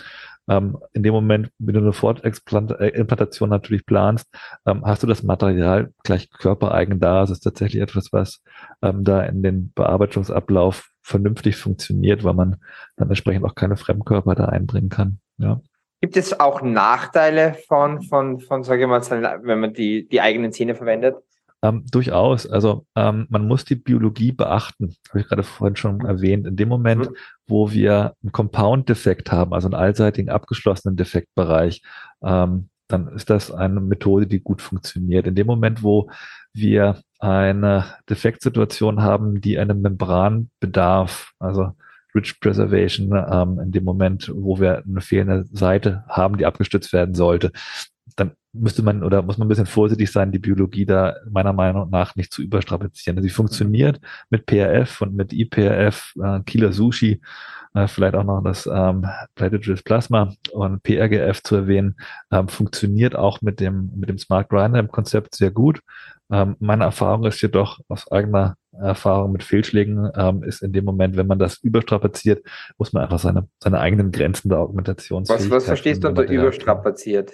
ähm, 0.47 0.77
in 0.93 1.03
dem 1.03 1.13
Moment, 1.13 1.51
wenn 1.59 1.75
du 1.75 1.81
eine 1.81 1.93
Fortimplantation 1.93 3.49
äh, 3.49 3.53
natürlich 3.53 3.85
planst, 3.85 4.27
ähm, 4.65 4.83
hast 4.85 5.03
du 5.03 5.07
das 5.07 5.23
Material 5.23 5.93
gleich 6.03 6.29
körpereigen 6.29 6.99
da. 6.99 7.23
Es 7.23 7.29
ist 7.29 7.41
tatsächlich 7.41 7.81
etwas, 7.81 8.11
was 8.11 8.41
ähm, 8.81 9.03
da 9.03 9.23
in 9.23 9.43
den 9.43 9.71
Bearbeitungsablauf 9.73 10.91
vernünftig 11.03 11.55
funktioniert, 11.57 12.23
weil 12.23 12.33
man 12.33 12.57
dann 12.95 13.09
entsprechend 13.09 13.45
auch 13.45 13.55
keine 13.55 13.77
Fremdkörper 13.77 14.35
da 14.35 14.45
einbringen 14.45 14.89
kann. 14.89 15.19
Ja. 15.38 15.61
Gibt 16.01 16.17
es 16.17 16.39
auch 16.39 16.63
Nachteile 16.63 17.55
von, 17.67 18.01
von, 18.01 18.39
von 18.39 18.63
sage 18.63 18.84
ich 18.84 18.88
mal, 18.88 19.01
wenn 19.43 19.60
man 19.60 19.74
die, 19.74 20.08
die 20.10 20.20
eigenen 20.20 20.51
Zähne 20.51 20.75
verwendet? 20.75 21.15
Ähm, 21.63 21.86
durchaus. 21.91 22.48
Also 22.48 22.88
ähm, 22.96 23.27
man 23.29 23.48
muss 23.48 23.65
die 23.65 23.75
Biologie 23.75 24.31
beachten, 24.31 24.96
habe 25.10 25.20
ich 25.20 25.27
gerade 25.27 25.43
vorhin 25.43 25.75
schon 25.75 26.01
erwähnt. 26.01 26.48
In 26.48 26.55
dem 26.55 26.70
Moment, 26.70 27.12
mhm. 27.12 27.15
wo 27.46 27.72
wir 27.72 28.15
einen 28.24 28.31
Compound-Defekt 28.31 29.31
haben, 29.31 29.53
also 29.53 29.67
einen 29.67 29.75
allseitigen 29.75 30.31
abgeschlossenen 30.31 30.98
Defektbereich, 30.98 31.84
ähm, 32.24 32.70
dann 32.88 33.08
ist 33.10 33.29
das 33.29 33.51
eine 33.51 33.79
Methode, 33.79 34.25
die 34.25 34.41
gut 34.41 34.62
funktioniert. 34.62 35.27
In 35.27 35.36
dem 35.36 35.48
Moment, 35.48 35.84
wo 35.84 36.10
wir 36.51 37.00
eine 37.20 37.86
Defektsituation 38.10 39.03
haben, 39.03 39.39
die 39.39 39.60
einem 39.60 39.81
Membran 39.81 40.50
bedarf, 40.60 41.31
also 41.38 41.74
Rich 42.15 42.39
Preservation 42.39 43.12
ähm, 43.32 43.60
in 43.60 43.72
dem 43.72 43.84
Moment, 43.84 44.32
wo 44.34 44.60
wir 44.60 44.84
eine 44.86 45.01
fehlende 45.01 45.46
Seite 45.51 46.03
haben, 46.08 46.38
die 46.38 46.46
abgestützt 46.46 46.94
werden 46.94 47.15
sollte, 47.15 47.51
dann 48.15 48.32
müsste 48.53 48.84
man 48.84 49.03
oder 49.03 49.22
muss 49.22 49.38
man 49.38 49.48
ein 49.48 49.50
bisschen 49.50 49.65
vorsichtig 49.65 50.12
sein, 50.12 50.32
die 50.32 50.39
Biologie 50.39 50.86
da 50.86 51.15
meiner 51.30 51.53
Meinung 51.53 51.89
nach 51.89 52.15
nicht 52.15 52.34
zu 52.34 52.41
überstrapazieren. 52.41 53.22
Sie 53.22 53.30
funktioniert 53.30 54.00
mit 54.30 54.46
PRF 54.46 55.01
und 55.01 55.15
mit 55.15 55.32
IPRF, 55.34 56.13
äh, 56.22 56.41
Killer 56.46 56.74
Sushi, 56.74 57.22
äh, 57.73 57.87
vielleicht 57.87 58.15
auch 58.15 58.23
noch 58.23 58.41
das 58.41 58.67
ähm, 58.71 59.05
Platelet 59.35 59.83
Plasma 59.83 60.33
und 60.51 60.83
PRGF 60.83 61.41
zu 61.43 61.55
erwähnen, 61.55 61.95
ähm, 62.31 62.47
funktioniert 62.47 63.15
auch 63.15 63.41
mit 63.41 63.59
dem, 63.59 63.91
mit 63.95 64.09
dem 64.09 64.17
Smart 64.17 64.49
Grinder 64.49 64.79
im 64.79 64.89
Konzept 64.89 65.35
sehr 65.35 65.51
gut. 65.51 65.81
Ähm, 66.31 66.55
meine 66.59 66.85
Erfahrung 66.85 67.25
ist 67.25 67.41
jedoch 67.41 67.79
aus 67.87 68.11
eigener 68.11 68.55
Erfahrung 68.71 69.33
mit 69.33 69.43
Fehlschlägen 69.43 70.09
ähm, 70.15 70.43
ist 70.43 70.61
in 70.61 70.71
dem 70.71 70.85
Moment, 70.85 71.17
wenn 71.17 71.27
man 71.27 71.39
das 71.39 71.57
überstrapaziert, 71.57 72.45
muss 72.77 72.93
man 72.93 73.03
einfach 73.03 73.19
seine, 73.19 73.47
seine 73.61 73.79
eigenen 73.79 74.11
Grenzen 74.11 74.49
der 74.49 74.59
Augmentationsfähigkeit. 74.59 75.51
Was, 75.51 75.57
was 75.57 75.65
verstehst 75.65 76.03
du 76.03 76.07
unter 76.07 76.23
überstrapaziert? 76.23 77.33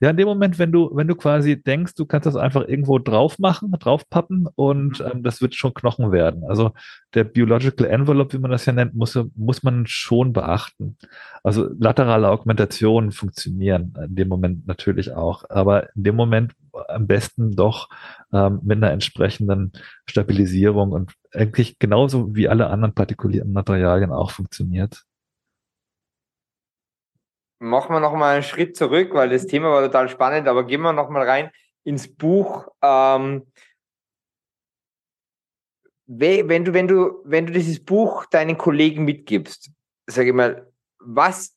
Ja, 0.00 0.10
in 0.10 0.16
dem 0.16 0.28
Moment, 0.28 0.58
wenn 0.58 0.72
du, 0.72 0.90
wenn 0.94 1.08
du 1.08 1.14
quasi 1.14 1.60
denkst, 1.62 1.94
du 1.94 2.06
kannst 2.06 2.26
das 2.26 2.36
einfach 2.36 2.66
irgendwo 2.66 2.98
drauf 2.98 3.38
machen, 3.38 3.70
draufpappen 3.72 4.48
und 4.54 5.00
mhm. 5.00 5.06
ähm, 5.06 5.22
das 5.22 5.40
wird 5.40 5.54
schon 5.54 5.74
Knochen 5.74 6.12
werden. 6.12 6.44
Also 6.48 6.72
der 7.14 7.24
Biological 7.24 7.86
Envelope, 7.86 8.36
wie 8.36 8.40
man 8.40 8.50
das 8.50 8.66
ja 8.66 8.72
nennt, 8.72 8.94
muss, 8.94 9.18
muss 9.34 9.62
man 9.62 9.86
schon 9.86 10.32
beachten. 10.32 10.96
Also 11.42 11.68
laterale 11.78 12.28
Augmentationen 12.28 13.12
funktionieren 13.12 13.94
in 14.04 14.14
dem 14.14 14.28
Moment 14.28 14.66
natürlich 14.66 15.12
auch, 15.12 15.44
aber 15.48 15.94
in 15.94 16.04
dem 16.04 16.16
Moment 16.16 16.52
am 16.88 17.06
besten 17.06 17.56
doch 17.56 17.88
ähm, 18.32 18.60
mit 18.62 18.78
einer 18.78 18.92
entsprechenden 18.92 19.72
Stabilisierung 20.06 20.92
und 20.92 21.12
eigentlich 21.32 21.78
genauso 21.78 22.34
wie 22.34 22.48
alle 22.48 22.68
anderen 22.68 22.94
partikulierten 22.94 23.52
Materialien 23.52 24.12
auch 24.12 24.30
funktioniert 24.30 25.04
machen 27.58 27.94
wir 27.94 28.00
nochmal 28.00 28.34
einen 28.34 28.42
Schritt 28.42 28.76
zurück, 28.76 29.10
weil 29.14 29.30
das 29.30 29.46
Thema 29.46 29.70
war 29.70 29.82
total 29.82 30.08
spannend, 30.08 30.48
aber 30.48 30.64
gehen 30.64 30.80
wir 30.80 30.92
nochmal 30.92 31.28
rein 31.28 31.50
ins 31.84 32.12
Buch. 32.12 32.68
Ähm, 32.82 33.46
wenn 36.06 36.64
du, 36.64 36.72
wenn 36.72 36.88
du, 36.88 37.20
wenn 37.24 37.46
du 37.46 37.52
dieses 37.52 37.84
Buch 37.84 38.24
deinen 38.26 38.56
Kollegen 38.56 39.04
mitgibst, 39.04 39.70
sage 40.06 40.28
ich 40.28 40.34
mal, 40.34 40.70
was, 41.00 41.54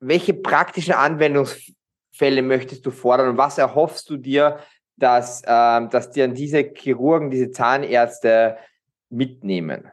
welche 0.00 0.32
praktischen 0.34 0.94
Anwendungsfälle 0.94 2.42
möchtest 2.42 2.86
du 2.86 2.90
fordern 2.90 3.30
und 3.30 3.36
was 3.36 3.58
erhoffst 3.58 4.08
du 4.08 4.16
dir, 4.16 4.60
dass, 4.96 5.42
ähm, 5.46 5.90
dass 5.90 6.10
dir 6.10 6.28
diese 6.28 6.72
Chirurgen, 6.74 7.30
diese 7.30 7.50
Zahnärzte 7.50 8.58
mitnehmen? 9.08 9.90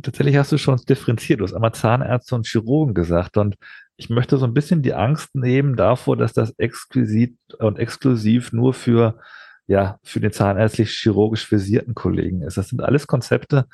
Tatsächlich 0.00 0.36
hast 0.36 0.52
du 0.52 0.58
schon 0.58 0.76
differenziert. 0.88 1.40
Du 1.40 1.44
hast 1.44 1.54
einmal 1.54 1.74
Zahnärzte 1.74 2.34
und 2.36 2.46
Chirurgen 2.46 2.94
gesagt. 2.94 3.36
Und 3.36 3.56
ich 4.00 4.08
möchte 4.08 4.38
so 4.38 4.46
ein 4.46 4.54
bisschen 4.54 4.80
die 4.80 4.94
Angst 4.94 5.34
nehmen 5.34 5.76
davor, 5.76 6.16
dass 6.16 6.32
das 6.32 6.54
exquisit 6.58 7.36
und 7.58 7.78
exklusiv 7.78 8.50
nur 8.50 8.72
für, 8.72 9.20
ja, 9.66 9.98
für 10.02 10.20
den 10.20 10.32
zahnärztlich-chirurgisch 10.32 11.46
versierten 11.46 11.94
Kollegen 11.94 12.40
ist. 12.40 12.56
Das 12.56 12.70
sind 12.70 12.82
alles 12.82 13.06
Konzepte, 13.06 13.66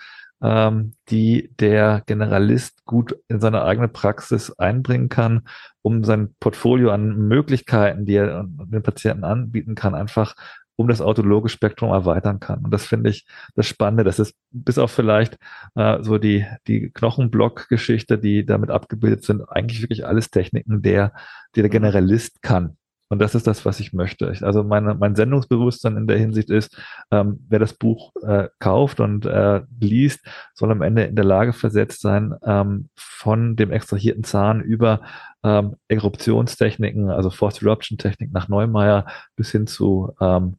ähm, 0.42 0.94
die 1.10 1.54
der 1.60 2.02
Generalist 2.06 2.84
gut 2.84 3.16
in 3.28 3.40
seine 3.40 3.62
eigene 3.62 3.86
Praxis 3.86 4.50
einbringen 4.58 5.08
kann, 5.08 5.46
um 5.80 6.02
sein 6.02 6.34
Portfolio 6.40 6.90
an 6.90 7.16
Möglichkeiten, 7.28 8.04
die 8.04 8.16
er 8.16 8.44
den 8.48 8.82
Patienten 8.82 9.22
anbieten 9.22 9.76
kann, 9.76 9.94
einfach 9.94 10.34
um 10.76 10.88
das 10.88 11.00
autologe 11.00 11.48
Spektrum 11.48 11.90
erweitern 11.90 12.38
kann. 12.38 12.64
Und 12.64 12.70
das 12.70 12.86
finde 12.86 13.10
ich 13.10 13.26
das 13.54 13.66
Spannende. 13.66 14.04
Das 14.04 14.18
ist 14.18 14.34
bis 14.50 14.78
auf 14.78 14.90
vielleicht 14.90 15.38
äh, 15.74 16.02
so 16.02 16.18
die, 16.18 16.46
die 16.66 16.90
Knochenblock-Geschichte, 16.90 18.18
die 18.18 18.44
damit 18.44 18.70
abgebildet 18.70 19.24
sind, 19.24 19.42
eigentlich 19.48 19.82
wirklich 19.82 20.06
alles 20.06 20.30
Techniken, 20.30 20.82
der, 20.82 21.12
die 21.54 21.62
der 21.62 21.70
Generalist 21.70 22.42
kann. 22.42 22.76
Und 23.08 23.20
das 23.20 23.34
ist 23.34 23.46
das, 23.46 23.64
was 23.64 23.78
ich 23.78 23.92
möchte. 23.92 24.34
Also 24.42 24.64
meine, 24.64 24.94
mein 24.94 25.14
Sendungsbewusstsein 25.14 25.96
in 25.96 26.06
der 26.08 26.18
Hinsicht 26.18 26.50
ist, 26.50 26.76
ähm, 27.12 27.38
wer 27.48 27.60
das 27.60 27.72
Buch 27.72 28.12
äh, 28.22 28.48
kauft 28.58 28.98
und 28.98 29.26
äh, 29.26 29.62
liest, 29.78 30.26
soll 30.54 30.72
am 30.72 30.82
Ende 30.82 31.04
in 31.04 31.14
der 31.14 31.24
Lage 31.24 31.52
versetzt 31.52 32.00
sein, 32.00 32.34
ähm, 32.44 32.88
von 32.96 33.54
dem 33.54 33.70
extrahierten 33.70 34.24
Zahn 34.24 34.60
über 34.60 35.02
ähm, 35.44 35.76
Eruptionstechniken, 35.88 37.10
also 37.10 37.30
Forced 37.30 37.62
Eruption 37.62 37.98
Technik 37.98 38.32
nach 38.32 38.48
Neumeier 38.48 39.06
bis 39.36 39.52
hin 39.52 39.68
zu 39.68 40.12
ähm, 40.20 40.56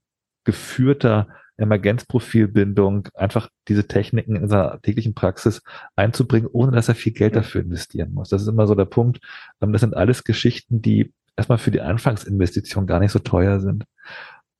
geführter 0.47 1.27
Emergenzprofilbindung, 1.57 3.09
einfach 3.13 3.49
diese 3.67 3.87
Techniken 3.87 4.37
in 4.37 4.47
seiner 4.47 4.81
täglichen 4.81 5.13
Praxis 5.13 5.61
einzubringen, 5.95 6.49
ohne 6.51 6.71
dass 6.71 6.87
er 6.87 6.95
viel 6.95 7.13
Geld 7.13 7.35
dafür 7.35 7.61
investieren 7.61 8.13
muss. 8.13 8.29
Das 8.29 8.41
ist 8.41 8.47
immer 8.47 8.65
so 8.65 8.75
der 8.75 8.85
Punkt. 8.85 9.19
Ähm, 9.61 9.73
das 9.73 9.81
sind 9.81 9.95
alles 9.95 10.23
Geschichten, 10.23 10.81
die 10.81 11.13
erstmal 11.35 11.57
für 11.57 11.71
die 11.71 11.81
Anfangsinvestition 11.81 12.87
gar 12.87 12.99
nicht 12.99 13.11
so 13.11 13.19
teuer 13.19 13.59
sind, 13.59 13.83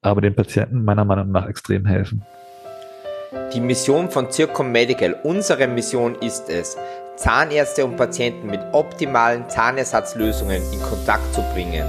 aber 0.01 0.21
den 0.21 0.35
Patienten 0.35 0.83
meiner 0.83 1.05
Meinung 1.05 1.31
nach 1.31 1.47
extrem 1.47 1.85
helfen. 1.85 2.23
Die 3.53 3.61
Mission 3.61 4.09
von 4.09 4.29
Circom 4.29 4.71
Medical, 4.71 5.15
unsere 5.23 5.67
Mission 5.67 6.15
ist 6.15 6.49
es, 6.49 6.77
Zahnärzte 7.15 7.85
und 7.85 7.95
Patienten 7.95 8.47
mit 8.47 8.59
optimalen 8.73 9.49
Zahnersatzlösungen 9.49 10.61
in 10.73 10.81
Kontakt 10.81 11.33
zu 11.33 11.41
bringen, 11.53 11.85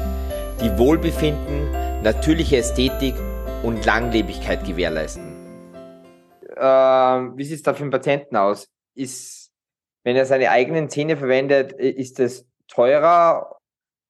die 0.61 0.77
Wohlbefinden, 0.79 1.71
natürliche 2.03 2.59
Ästhetik 2.59 3.15
und 3.63 3.85
Langlebigkeit 3.85 4.65
gewährleisten. 4.65 5.37
Äh, 6.57 6.63
wie 6.63 7.45
sieht 7.45 7.57
es 7.57 7.63
da 7.63 7.75
für 7.75 7.83
den 7.83 7.91
Patienten 7.91 8.37
aus? 8.37 8.69
Ist, 8.95 9.51
wenn 10.05 10.17
er 10.17 10.27
seine 10.27 10.51
eigenen 10.51 10.89
Zähne 10.89 11.17
verwendet, 11.17 11.73
ist 11.73 12.21
es 12.21 12.47
teurer 12.69 13.57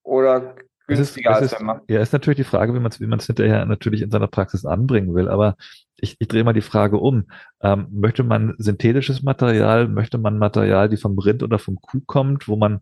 oder 0.03 0.55
günstiger 0.87 1.31
es 1.31 1.41
ist, 1.41 1.53
als 1.53 1.59
wenn 1.59 1.65
man? 1.67 1.81
Ja, 1.87 2.01
ist 2.01 2.13
natürlich 2.13 2.37
die 2.37 2.43
Frage, 2.43 2.73
wie 2.73 2.79
man 2.79 2.91
es 2.91 2.99
wie 2.99 3.07
man's 3.07 3.27
hinterher 3.27 3.65
natürlich 3.65 4.01
in 4.01 4.11
seiner 4.11 4.27
Praxis 4.27 4.65
anbringen 4.65 5.13
will. 5.13 5.29
Aber 5.29 5.55
ich, 6.01 6.17
ich 6.19 6.27
drehe 6.27 6.43
mal 6.43 6.53
die 6.53 6.61
Frage 6.61 6.97
um. 6.97 7.25
Ähm, 7.61 7.87
möchte 7.91 8.23
man 8.23 8.55
synthetisches 8.57 9.23
Material? 9.23 9.87
Möchte 9.87 10.17
man 10.17 10.37
Material, 10.37 10.89
die 10.89 10.97
vom 10.97 11.17
Rind 11.17 11.43
oder 11.43 11.59
vom 11.59 11.79
Kuh 11.81 12.01
kommt, 12.05 12.47
wo 12.47 12.55
man 12.55 12.81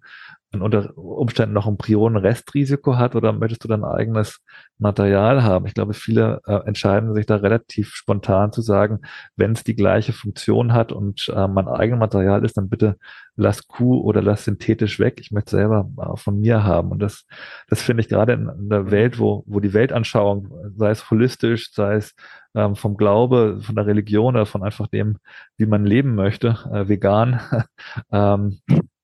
unter 0.53 0.97
Umständen 0.97 1.53
noch 1.53 1.67
ein 1.67 1.77
Prionenrestrisiko 1.77 2.97
hat 2.97 3.15
oder 3.15 3.33
möchtest 3.33 3.63
du 3.63 3.67
dein 3.67 3.83
eigenes 3.83 4.39
Material 4.77 5.43
haben? 5.43 5.65
Ich 5.65 5.73
glaube, 5.73 5.93
viele 5.93 6.41
äh, 6.45 6.65
entscheiden 6.65 7.13
sich 7.13 7.25
da 7.25 7.35
relativ 7.35 7.93
spontan 7.93 8.51
zu 8.51 8.61
sagen, 8.61 9.01
wenn 9.35 9.51
es 9.51 9.63
die 9.63 9.75
gleiche 9.75 10.13
Funktion 10.13 10.73
hat 10.73 10.91
und 10.91 11.29
äh, 11.35 11.47
mein 11.47 11.67
eigenes 11.67 11.99
Material 11.99 12.45
ist, 12.45 12.57
dann 12.57 12.69
bitte 12.69 12.97
lass 13.35 13.67
Kuh 13.67 13.99
oder 14.01 14.21
lass 14.21 14.45
synthetisch 14.45 14.99
weg. 14.99 15.19
Ich 15.19 15.31
möchte 15.31 15.51
selber 15.51 15.89
äh, 15.97 16.17
von 16.17 16.39
mir 16.39 16.63
haben. 16.63 16.91
Und 16.91 16.99
das, 16.99 17.25
das 17.69 17.81
finde 17.81 18.01
ich 18.01 18.09
gerade 18.09 18.33
in, 18.33 18.49
in 18.49 18.69
der 18.69 18.89
Welt, 18.89 19.19
wo, 19.19 19.43
wo 19.47 19.59
die 19.59 19.73
Weltanschauung, 19.73 20.49
sei 20.77 20.91
es 20.91 21.09
holistisch, 21.11 21.71
sei 21.73 21.95
es 21.95 22.15
ähm, 22.57 22.75
vom 22.75 22.97
Glaube, 22.97 23.59
von 23.61 23.75
der 23.75 23.85
Religion 23.85 24.35
oder 24.35 24.47
von 24.47 24.63
einfach 24.63 24.87
dem, 24.87 25.17
wie 25.57 25.67
man 25.67 25.85
leben 25.85 26.15
möchte, 26.15 26.57
äh, 26.73 26.87
vegan, 26.89 27.39
ähm, 28.11 28.59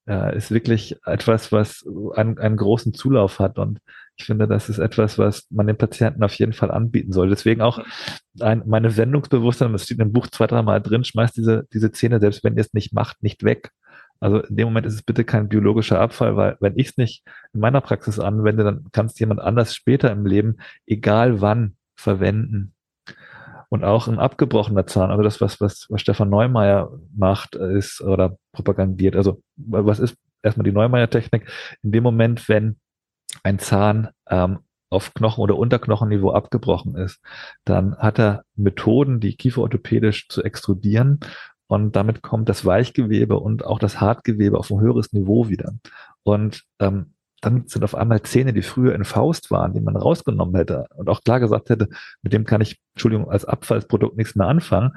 äh, 0.07 0.35
ist 0.35 0.51
wirklich 0.51 0.97
etwas, 1.05 1.51
was 1.51 1.85
einen, 2.15 2.39
einen 2.39 2.57
großen 2.57 2.93
Zulauf 2.93 3.39
hat. 3.39 3.59
Und 3.59 3.79
ich 4.17 4.25
finde, 4.25 4.47
das 4.47 4.69
ist 4.69 4.79
etwas, 4.79 5.19
was 5.19 5.45
man 5.51 5.67
den 5.67 5.77
Patienten 5.77 6.23
auf 6.23 6.33
jeden 6.35 6.53
Fall 6.53 6.71
anbieten 6.71 7.13
soll. 7.13 7.29
Deswegen 7.29 7.61
auch 7.61 7.79
ein, 8.39 8.63
meine 8.65 8.89
Sendungsbewusstsein, 8.89 9.71
das 9.71 9.83
steht 9.83 9.99
im 9.99 10.11
Buch 10.11 10.27
zwei, 10.27 10.47
dreimal 10.47 10.81
drin, 10.81 11.03
schmeißt 11.03 11.37
diese, 11.37 11.67
diese 11.73 11.91
Zähne, 11.91 12.19
selbst 12.19 12.43
wenn 12.43 12.55
ihr 12.55 12.61
es 12.61 12.73
nicht 12.73 12.91
macht, 12.93 13.21
nicht 13.21 13.43
weg. 13.43 13.69
Also 14.19 14.39
in 14.41 14.55
dem 14.55 14.67
Moment 14.69 14.87
ist 14.87 14.95
es 14.95 15.03
bitte 15.03 15.25
kein 15.25 15.49
biologischer 15.49 15.99
Abfall, 15.99 16.35
weil 16.37 16.57
wenn 16.59 16.77
ich 16.77 16.89
es 16.89 16.97
nicht 16.97 17.23
in 17.53 17.59
meiner 17.59 17.81
Praxis 17.81 18.19
anwende, 18.19 18.63
dann 18.63 18.87
kann 18.91 19.07
es 19.07 19.19
jemand 19.19 19.41
anders 19.41 19.75
später 19.75 20.11
im 20.11 20.25
Leben, 20.25 20.57
egal 20.87 21.41
wann, 21.41 21.75
verwenden. 21.95 22.72
Und 23.73 23.83
auch 23.83 24.07
ein 24.07 24.19
abgebrochener 24.19 24.85
Zahn, 24.85 25.09
also 25.09 25.23
das, 25.23 25.41
was, 25.41 25.59
was, 25.59 25.87
was 25.89 25.99
Stefan 25.99 26.29
Neumeier 26.29 26.91
macht, 27.17 27.55
ist 27.55 28.01
oder 28.01 28.37
propagandiert. 28.51 29.15
Also 29.15 29.41
was 29.55 29.97
ist 29.97 30.15
erstmal 30.43 30.63
die 30.63 30.71
Neumeier-Technik? 30.71 31.51
In 31.81 31.91
dem 31.91 32.03
Moment, 32.03 32.47
wenn 32.47 32.79
ein 33.41 33.57
Zahn 33.57 34.09
ähm, 34.29 34.59
auf 34.91 35.15
Knochen- 35.15 35.41
oder 35.41 35.57
Unterknochenniveau 35.57 36.29
abgebrochen 36.33 36.95
ist, 36.95 37.19
dann 37.65 37.97
hat 37.97 38.19
er 38.19 38.43
Methoden, 38.55 39.19
die 39.19 39.35
kieferorthopädisch 39.35 40.27
zu 40.27 40.43
extrudieren 40.43 41.21
und 41.65 41.95
damit 41.95 42.21
kommt 42.21 42.49
das 42.49 42.65
Weichgewebe 42.65 43.39
und 43.39 43.65
auch 43.65 43.79
das 43.79 43.99
Hartgewebe 43.99 44.59
auf 44.59 44.69
ein 44.69 44.81
höheres 44.81 45.13
Niveau 45.13 45.49
wieder. 45.49 45.73
Und 46.21 46.63
ähm, 46.77 47.15
dann 47.43 47.67
sind 47.67 47.83
auf 47.83 47.93
einmal 47.93 48.21
Zähne, 48.21 48.53
die 48.53 48.61
früher 48.61 48.95
in 48.95 49.03
Faust 49.03 49.51
waren, 49.51 49.73
die 49.73 49.81
man 49.81 49.97
rausgenommen 49.97 50.55
hätte 50.55 50.85
und 50.95 51.09
auch 51.09 51.21
klar 51.23 51.41
gesagt 51.41 51.69
hätte, 51.69 51.89
mit 52.21 52.31
dem 52.31 52.45
kann 52.45 52.61
ich, 52.61 52.79
Entschuldigung, 52.95 53.29
als 53.29 53.43
Abfallsprodukt 53.43 54.15
nichts 54.15 54.35
mehr 54.35 54.47
anfangen. 54.47 54.93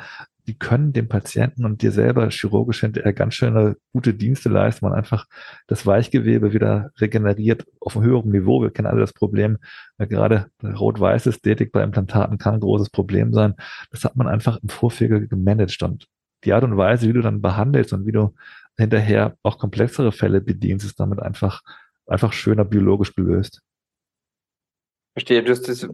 Die 0.47 0.57
können 0.57 0.93
dem 0.93 1.09
Patienten 1.09 1.65
und 1.65 1.83
dir 1.83 1.91
selber 1.91 2.31
chirurgisch 2.31 2.81
hinterher 2.81 3.13
ganz 3.13 3.35
schöne 3.35 3.77
gute 3.93 4.15
Dienste 4.15 4.49
leisten, 4.49 4.87
man 4.87 4.95
einfach 4.95 5.27
das 5.67 5.87
Weichgewebe 5.87 6.53
wieder 6.53 6.93
regeneriert 7.01 7.67
auf 7.81 7.97
einem 7.97 8.07
höheren 8.07 8.31
Niveau. 8.31 8.63
Wir 8.63 8.71
kennen 8.71 8.87
alle 8.87 9.01
das 9.01 9.13
Problem, 9.13 9.59
gerade 9.99 10.47
rot-weiße 10.63 11.31
Ästhetik 11.31 11.73
bei 11.73 11.83
Implantaten 11.83 12.39
kann 12.39 12.55
ein 12.55 12.61
großes 12.61 12.91
Problem 12.91 13.33
sein. 13.33 13.57
Das 13.91 14.05
hat 14.05 14.15
man 14.15 14.29
einfach 14.29 14.59
im 14.63 14.69
Vorfeld 14.69 15.29
gemanagt 15.29 15.83
und 15.83 16.07
die 16.45 16.53
Art 16.53 16.63
und 16.63 16.77
Weise, 16.77 17.09
wie 17.09 17.13
du 17.13 17.23
dann 17.23 17.43
behandelst 17.43 17.93
und 17.93 18.07
wie 18.07 18.13
du 18.13 18.33
hinterher 18.79 19.37
auch 19.43 19.59
komplexere 19.59 20.13
Fälle 20.13 20.41
bedienst, 20.41 20.87
ist 20.87 21.01
damit 21.01 21.19
einfach 21.19 21.63
einfach 22.07 22.33
schöner 22.33 22.65
biologisch 22.65 23.15
gelöst. 23.15 23.63
Verstehe, 25.15 25.43
du 25.43 25.51
hast 25.51 25.69
das 25.69 25.89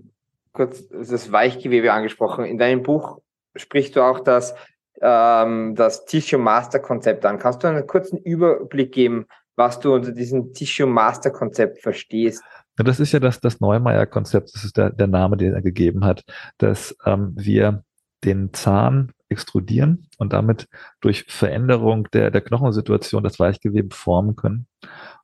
kurz 0.52 0.88
das 0.88 1.32
Weichgewebe 1.32 1.92
angesprochen. 1.92 2.44
In 2.44 2.58
deinem 2.58 2.82
Buch 2.82 3.18
sprichst 3.56 3.96
du 3.96 4.02
auch 4.02 4.20
das, 4.20 4.54
ähm, 5.00 5.74
das 5.74 6.04
Tissue 6.04 6.38
Master 6.38 6.78
Konzept 6.78 7.24
an. 7.24 7.38
Kannst 7.38 7.62
du 7.62 7.68
einen 7.68 7.86
kurzen 7.86 8.18
Überblick 8.18 8.92
geben, 8.92 9.26
was 9.56 9.80
du 9.80 9.94
unter 9.94 10.12
diesem 10.12 10.52
Tissue 10.52 10.86
Master 10.86 11.30
Konzept 11.30 11.80
verstehst? 11.80 12.42
Ja, 12.78 12.84
das 12.84 13.00
ist 13.00 13.12
ja 13.12 13.20
das, 13.20 13.40
das 13.40 13.60
Neumeier-Konzept, 13.60 14.54
das 14.54 14.64
ist 14.64 14.76
der, 14.76 14.90
der 14.90 15.06
Name, 15.06 15.36
den 15.36 15.52
er 15.52 15.62
gegeben 15.62 16.04
hat, 16.04 16.24
dass 16.58 16.96
ähm, 17.04 17.32
wir 17.36 17.84
den 18.24 18.52
Zahn 18.54 19.12
extrudieren 19.28 20.08
und 20.18 20.32
damit 20.32 20.68
durch 21.00 21.24
Veränderung 21.28 22.08
der, 22.12 22.30
der 22.30 22.40
Knochensituation 22.40 23.24
das 23.24 23.38
Weichgewebe 23.38 23.94
formen 23.94 24.36
können 24.36 24.66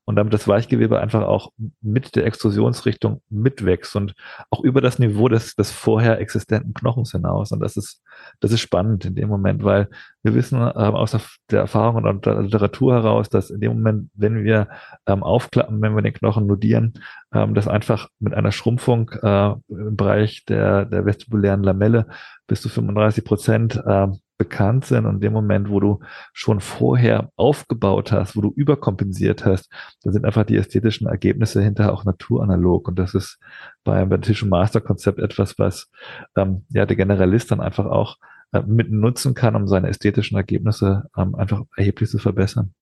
und 0.08 0.16
damit 0.16 0.32
das 0.32 0.48
Weichgewebe 0.48 0.98
einfach 0.98 1.22
auch 1.22 1.52
mit 1.82 2.16
der 2.16 2.24
Extrusionsrichtung 2.24 3.20
mitwächst 3.28 3.94
und 3.94 4.14
auch 4.48 4.64
über 4.64 4.80
das 4.80 4.98
Niveau 4.98 5.28
des, 5.28 5.54
des 5.54 5.70
vorher 5.70 6.18
existenten 6.18 6.72
Knochens 6.72 7.12
hinaus. 7.12 7.52
Und 7.52 7.60
das 7.60 7.76
ist, 7.76 8.02
das 8.40 8.50
ist 8.50 8.60
spannend 8.60 9.04
in 9.04 9.14
dem 9.16 9.28
Moment, 9.28 9.64
weil 9.64 9.90
wir 10.22 10.34
wissen 10.34 10.62
äh, 10.62 10.62
aus 10.62 11.14
der 11.50 11.60
Erfahrung 11.60 12.04
und 12.04 12.24
der 12.24 12.40
Literatur 12.40 12.94
heraus, 12.94 13.28
dass 13.28 13.50
in 13.50 13.60
dem 13.60 13.72
Moment, 13.74 14.10
wenn 14.14 14.44
wir 14.44 14.68
ähm, 15.06 15.22
aufklappen, 15.22 15.82
wenn 15.82 15.94
wir 15.94 16.00
den 16.00 16.14
Knochen 16.14 16.46
nodieren, 16.46 16.94
ähm, 17.34 17.52
das 17.52 17.68
einfach 17.68 18.08
mit 18.18 18.32
einer 18.32 18.50
Schrumpfung 18.50 19.10
äh, 19.10 19.50
im 19.68 19.94
Bereich 19.94 20.46
der, 20.46 20.86
der 20.86 21.04
vestibulären 21.04 21.62
Lamelle 21.62 22.06
bis 22.46 22.62
zu 22.62 22.70
35 22.70 23.26
Prozent 23.26 23.76
äh, 23.84 24.08
bekannt 24.38 24.86
sind 24.86 25.04
und 25.04 25.16
in 25.16 25.20
dem 25.20 25.32
Moment, 25.32 25.68
wo 25.68 25.80
du 25.80 26.00
schon 26.32 26.60
vorher 26.60 27.30
aufgebaut 27.36 28.12
hast, 28.12 28.36
wo 28.36 28.40
du 28.40 28.52
überkompensiert 28.54 29.44
hast, 29.44 29.70
dann 30.02 30.12
sind 30.12 30.24
einfach 30.24 30.44
die 30.44 30.56
ästhetischen 30.56 31.08
Ergebnisse 31.08 31.60
hinterher 31.60 31.92
auch 31.92 32.04
naturanalog. 32.04 32.88
Und 32.88 32.98
das 32.98 33.14
ist 33.14 33.38
beim 33.84 34.08
Tisch- 34.22 34.42
und 34.42 34.48
Master-Konzept 34.48 35.18
etwas, 35.18 35.58
was 35.58 35.90
ähm, 36.36 36.64
ja 36.70 36.86
der 36.86 36.96
Generalist 36.96 37.50
dann 37.50 37.60
einfach 37.60 37.86
auch 37.86 38.16
äh, 38.52 38.62
mit 38.62 38.90
nutzen 38.90 39.34
kann, 39.34 39.56
um 39.56 39.66
seine 39.66 39.88
ästhetischen 39.88 40.36
Ergebnisse 40.36 41.10
ähm, 41.16 41.34
einfach 41.34 41.62
erheblich 41.76 42.08
zu 42.08 42.18
verbessern. 42.18 42.74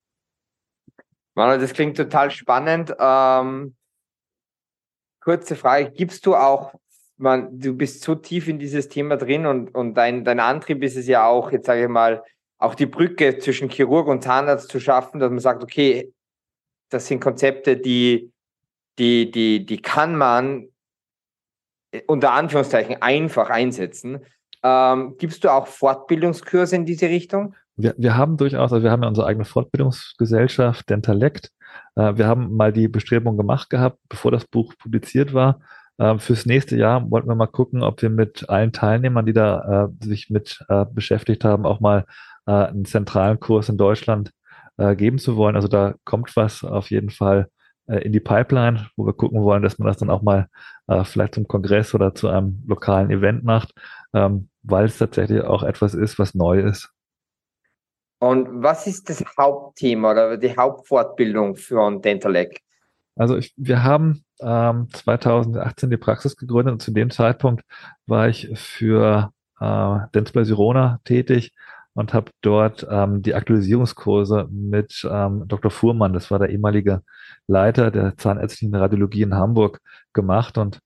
Manuel, 1.35 1.59
das 1.59 1.73
klingt 1.73 1.97
total 1.97 2.31
spannend. 2.31 2.95
Ähm, 2.99 3.77
kurze 5.21 5.57
Frage, 5.57 5.91
gibst 5.91 6.25
du 6.27 6.37
auch 6.37 6.75
man, 7.19 7.59
du 7.59 7.75
bist 7.75 8.03
so 8.03 8.15
tief 8.15 8.49
in 8.49 8.59
dieses 8.59 8.89
Thema 8.89 9.17
drin 9.17 9.47
und, 9.47 9.75
und 9.75 9.95
dein, 9.95 10.25
dein 10.25 10.41
Antrieb 10.41 10.83
ist 10.83 10.97
es 10.97 11.07
ja 11.07 11.27
auch, 11.27 11.51
jetzt 11.51 11.67
sage 11.67 11.83
ich 11.83 11.89
mal, 11.89 12.23
auch 12.59 12.75
die 12.75 12.87
Brücke 12.87 13.39
zwischen 13.39 13.69
Chirurg 13.69 14.07
und 14.09 14.23
Zahnarzt 14.23 14.71
zu 14.71 14.81
schaffen, 14.81 15.21
dass 15.21 15.31
man 15.31 15.39
sagt, 15.39 15.63
okay, 15.63 16.13
das 16.91 17.07
sind 17.07 17.21
Konzepte, 17.21 17.77
die, 17.77 18.33
die, 18.99 19.31
die, 19.31 19.67
die 19.67 19.83
kann 19.83 20.17
man 20.17 20.69
unter 22.07 22.33
Anführungszeichen 22.33 23.01
einfach 23.03 23.51
einsetzen. 23.51 24.21
Ähm, 24.63 25.17
gibst 25.19 25.45
du 25.45 25.51
auch 25.51 25.67
Fortbildungskurse 25.67 26.77
in 26.77 26.87
diese 26.87 27.09
Richtung? 27.09 27.55
Wir, 27.77 27.95
wir 27.99 28.17
haben 28.17 28.37
durchaus, 28.37 28.73
also 28.73 28.83
wir 28.83 28.91
haben 28.91 29.03
ja 29.03 29.09
unsere 29.09 29.27
eigene 29.27 29.45
Fortbildungsgesellschaft 29.45 30.89
Dentalect. 30.89 31.53
Äh, 31.95 32.17
wir 32.17 32.27
haben 32.27 32.57
mal 32.57 32.73
die 32.73 32.89
Bestrebung 32.89 33.37
gemacht 33.37 33.71
gehabt, 33.71 33.99
bevor 34.09 34.31
das 34.31 34.47
Buch 34.47 34.75
publiziert 34.79 35.35
war, 35.35 35.61
äh, 35.99 36.19
fürs 36.19 36.47
nächste 36.47 36.77
Jahr 36.77 37.11
wollten 37.11 37.29
wir 37.29 37.35
mal 37.35 37.47
gucken, 37.47 37.83
ob 37.83 38.03
wir 38.03 38.11
mit 38.11 38.49
allen 38.49 38.73
Teilnehmern, 38.73 39.27
die 39.27 39.33
da 39.33 39.87
äh, 39.87 40.05
sich 40.05 40.31
mit 40.31 40.65
äh, 40.69 40.85
beschäftigt 40.85 41.45
haben, 41.45 41.67
auch 41.67 41.81
mal 41.81 42.05
äh, 42.47 42.53
einen 42.53 42.85
zentralen 42.85 43.41
Kurs 43.41 43.69
in 43.69 43.77
Deutschland 43.77 44.33
äh, 44.77 44.95
geben 44.95 45.19
zu 45.19 45.37
wollen. 45.37 45.57
Also 45.57 45.69
da 45.69 45.95
kommt 46.05 46.37
was 46.37 46.65
auf 46.65 46.91
jeden 46.91 47.11
Fall 47.11 47.49
äh, 47.87 47.99
in 47.99 48.13
die 48.13 48.21
Pipeline, 48.21 48.89
wo 48.97 49.07
wir 49.07 49.13
gucken 49.13 49.43
wollen, 49.43 49.63
dass 49.63 49.79
man 49.79 49.87
das 49.89 49.99
dann 49.99 50.11
auch 50.11 50.23
mal 50.23 50.49
äh, 50.87 51.05
vielleicht 51.05 51.35
zum 51.35 51.49
Kongress 51.49 51.95
oder 51.95 52.15
zu 52.15 52.29
einem 52.29 52.63
lokalen 52.67 53.11
Event 53.11 53.45
macht, 53.45 53.73
ähm, 54.13 54.49
weil 54.63 54.87
es 54.87 54.99
tatsächlich 54.99 55.43
auch 55.43 55.63
etwas 55.63 55.95
ist, 55.95 56.19
was 56.19 56.35
neu 56.35 56.61
ist. 56.61 56.93
Und 58.19 58.63
was 58.63 58.87
ist 58.87 59.11
das 59.11 59.23
Hauptthema 59.39 60.13
oder 60.13 60.37
die 60.39 60.57
Hauptfortbildung 60.57 61.57
für 61.57 62.01
Dentalec? 62.01 62.63
Also 63.17 63.37
ich, 63.37 63.55
wir 63.57 63.83
haben 63.83 64.25
ähm, 64.41 64.89
2018 64.93 65.91
die 65.91 65.97
Praxis 65.97 66.37
gegründet 66.37 66.75
und 66.75 66.83
zu 66.83 66.93
dem 66.93 67.11
Zeitpunkt 67.11 67.65
war 68.07 68.29
ich 68.29 68.51
für 68.55 69.33
äh, 69.61 69.99
Dental 70.15 70.45
Sirona 70.45 71.01
tätig 71.05 71.53
und 71.95 72.13
habe 72.13 72.31
dort 72.43 72.87
ähm, 72.91 73.23
die 73.23 73.35
Aktualisierungskurse 73.35 74.49
mit 74.51 75.09
ähm, 75.11 75.45
Dr. 75.49 75.71
Fuhrmann, 75.71 76.13
das 76.13 76.31
war 76.31 76.39
der 76.39 76.51
ehemalige 76.51 77.03
Leiter 77.47 77.91
der 77.91 78.17
zahnärztlichen 78.19 78.75
Radiologie 78.75 79.23
in 79.23 79.35
Hamburg, 79.35 79.81
gemacht. 80.13 80.59
Und 80.59 80.81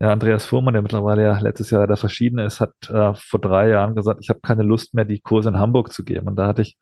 ja, 0.00 0.12
Andreas 0.12 0.44
Fuhrmann, 0.44 0.74
der 0.74 0.82
mittlerweile 0.82 1.22
ja 1.22 1.38
letztes 1.38 1.70
Jahr 1.70 1.86
da 1.86 1.96
verschieden 1.96 2.38
ist, 2.38 2.60
hat 2.60 2.74
äh, 2.90 3.14
vor 3.14 3.40
drei 3.40 3.70
Jahren 3.70 3.94
gesagt, 3.94 4.20
ich 4.22 4.28
habe 4.28 4.40
keine 4.40 4.62
Lust 4.62 4.92
mehr, 4.94 5.06
die 5.06 5.20
Kurse 5.20 5.48
in 5.48 5.58
Hamburg 5.58 5.92
zu 5.92 6.04
geben. 6.04 6.28
Und 6.28 6.36
da 6.36 6.46
hatte 6.46 6.62
ich 6.62 6.76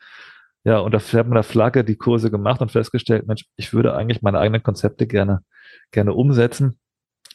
ja 0.68 0.78
unter 0.78 0.98
der 0.98 1.42
Flagge 1.42 1.84
die 1.84 1.96
Kurse 1.96 2.30
gemacht 2.30 2.60
und 2.60 2.70
festgestellt, 2.70 3.26
Mensch, 3.26 3.46
ich 3.56 3.72
würde 3.72 3.94
eigentlich 3.94 4.22
meine 4.22 4.38
eigenen 4.38 4.62
Konzepte 4.62 5.06
gerne 5.06 5.42
gerne 5.90 6.14
umsetzen, 6.14 6.78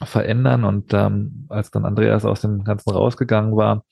verändern. 0.01 0.63
Und 0.63 0.93
ähm, 0.93 1.47
als 1.49 1.71
dann 1.71 1.85
Andreas 1.85 2.25
aus 2.25 2.41
dem 2.41 2.63
Ganzen 2.63 2.91
rausgegangen 2.91 3.55
war, 3.55 3.85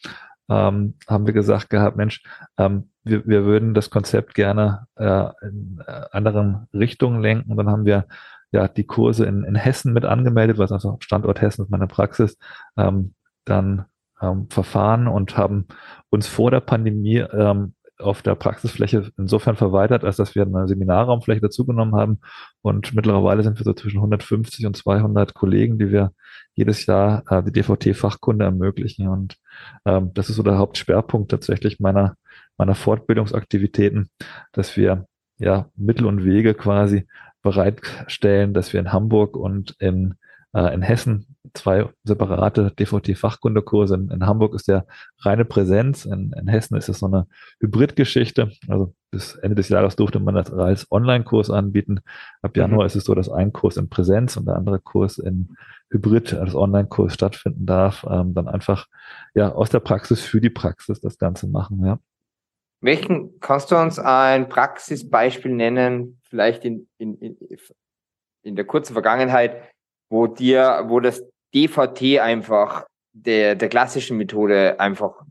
ähm, 0.49 0.95
haben 1.07 1.25
wir 1.25 1.33
gesagt 1.33 1.69
gehabt, 1.69 1.97
Mensch, 1.97 2.23
ähm, 2.57 2.89
wir, 3.03 3.25
wir 3.25 3.45
würden 3.45 3.73
das 3.73 3.89
Konzept 3.89 4.33
gerne 4.33 4.87
äh, 4.95 5.29
in 5.43 5.81
äh, 5.85 6.05
anderen 6.11 6.67
Richtungen 6.73 7.21
lenken. 7.21 7.51
Und 7.51 7.57
dann 7.57 7.69
haben 7.69 7.85
wir 7.85 8.05
ja 8.51 8.67
die 8.67 8.85
Kurse 8.85 9.25
in, 9.25 9.43
in 9.43 9.55
Hessen 9.55 9.93
mit 9.93 10.05
angemeldet, 10.05 10.57
was 10.57 10.71
also 10.71 10.97
Standort 10.99 11.41
Hessen 11.41 11.63
ist 11.63 11.71
meine 11.71 11.87
Praxis, 11.87 12.37
ähm, 12.77 13.13
dann 13.45 13.85
ähm, 14.21 14.47
verfahren 14.49 15.07
und 15.07 15.37
haben 15.37 15.67
uns 16.09 16.27
vor 16.27 16.51
der 16.51 16.59
Pandemie 16.59 17.17
ähm, 17.17 17.73
auf 18.01 18.21
der 18.21 18.35
Praxisfläche 18.35 19.11
insofern 19.17 19.55
verweitert, 19.55 20.03
als 20.03 20.17
dass 20.17 20.35
wir 20.35 20.43
eine 20.43 20.67
Seminarraumfläche 20.67 21.41
dazugenommen 21.41 21.95
haben. 21.95 22.19
Und 22.61 22.93
mittlerweile 22.93 23.43
sind 23.43 23.59
wir 23.59 23.63
so 23.63 23.73
zwischen 23.73 23.97
150 23.97 24.65
und 24.65 24.75
200 24.75 25.33
Kollegen, 25.33 25.79
die 25.79 25.91
wir 25.91 26.11
jedes 26.53 26.85
Jahr 26.85 27.23
äh, 27.29 27.43
die 27.43 27.51
DVT-Fachkunde 27.51 28.45
ermöglichen. 28.45 29.07
Und 29.07 29.37
ähm, 29.85 30.11
das 30.13 30.29
ist 30.29 30.35
so 30.35 30.43
der 30.43 30.57
Hauptschwerpunkt 30.57 31.31
tatsächlich 31.31 31.79
meiner, 31.79 32.15
meiner 32.57 32.75
Fortbildungsaktivitäten, 32.75 34.09
dass 34.51 34.75
wir 34.77 35.05
ja 35.37 35.69
Mittel 35.75 36.05
und 36.05 36.23
Wege 36.23 36.53
quasi 36.53 37.07
bereitstellen, 37.41 38.53
dass 38.53 38.73
wir 38.73 38.79
in 38.79 38.93
Hamburg 38.93 39.35
und 39.35 39.75
in 39.79 40.15
äh, 40.53 40.73
in 40.73 40.81
Hessen 40.81 41.35
zwei 41.53 41.89
separate 42.03 42.71
DVT-Fachkundekurse. 42.71 43.95
In, 43.95 44.09
in, 44.09 44.25
Hamburg 44.25 44.53
ist 44.53 44.67
der 44.67 44.85
reine 45.19 45.45
Präsenz, 45.45 46.05
in, 46.05 46.33
in 46.33 46.47
Hessen 46.47 46.77
ist 46.77 46.89
es 46.89 46.99
so 46.99 47.07
eine 47.07 47.27
Hybridgeschichte. 47.59 48.51
Also 48.67 48.93
bis 49.11 49.35
Ende 49.35 49.55
des 49.55 49.69
Jahres 49.69 49.95
durfte 49.95 50.19
man 50.19 50.35
das 50.35 50.51
als 50.51 50.89
Online-Kurs 50.91 51.49
anbieten. 51.49 52.01
Ab 52.41 52.55
Januar 52.55 52.83
mhm. 52.83 52.87
ist 52.87 52.95
es 52.95 53.05
so, 53.05 53.15
dass 53.15 53.29
ein 53.29 53.51
Kurs 53.51 53.77
in 53.77 53.89
Präsenz 53.89 54.37
und 54.37 54.45
der 54.45 54.55
andere 54.55 54.79
Kurs 54.79 55.17
in 55.17 55.55
Hybrid 55.89 56.33
als 56.33 56.55
Online-Kurs 56.55 57.13
stattfinden 57.13 57.65
darf. 57.65 58.05
Ähm, 58.09 58.33
dann 58.33 58.47
einfach 58.47 58.87
ja 59.33 59.51
aus 59.51 59.69
der 59.69 59.79
Praxis 59.79 60.21
für 60.21 60.41
die 60.41 60.49
Praxis 60.49 61.01
das 61.01 61.17
Ganze 61.17 61.47
machen. 61.47 61.85
Ja. 61.85 61.99
Welchen 62.81 63.39
kannst 63.39 63.71
du 63.71 63.75
uns 63.75 63.99
ein 63.99 64.49
Praxisbeispiel 64.49 65.53
nennen, 65.53 66.19
vielleicht 66.23 66.65
in, 66.65 66.87
in, 66.97 67.15
in, 67.19 67.37
in 68.43 68.55
der 68.55 68.65
kurzen 68.65 68.93
Vergangenheit, 68.93 69.70
wo 70.11 70.27
dir, 70.27 70.83
wo 70.87 70.99
das 70.99 71.23
DVT 71.53 72.19
einfach 72.19 72.85
der, 73.13 73.55
der 73.55 73.69
klassischen 73.69 74.17
Methode 74.17 74.79
einfach 74.79 75.23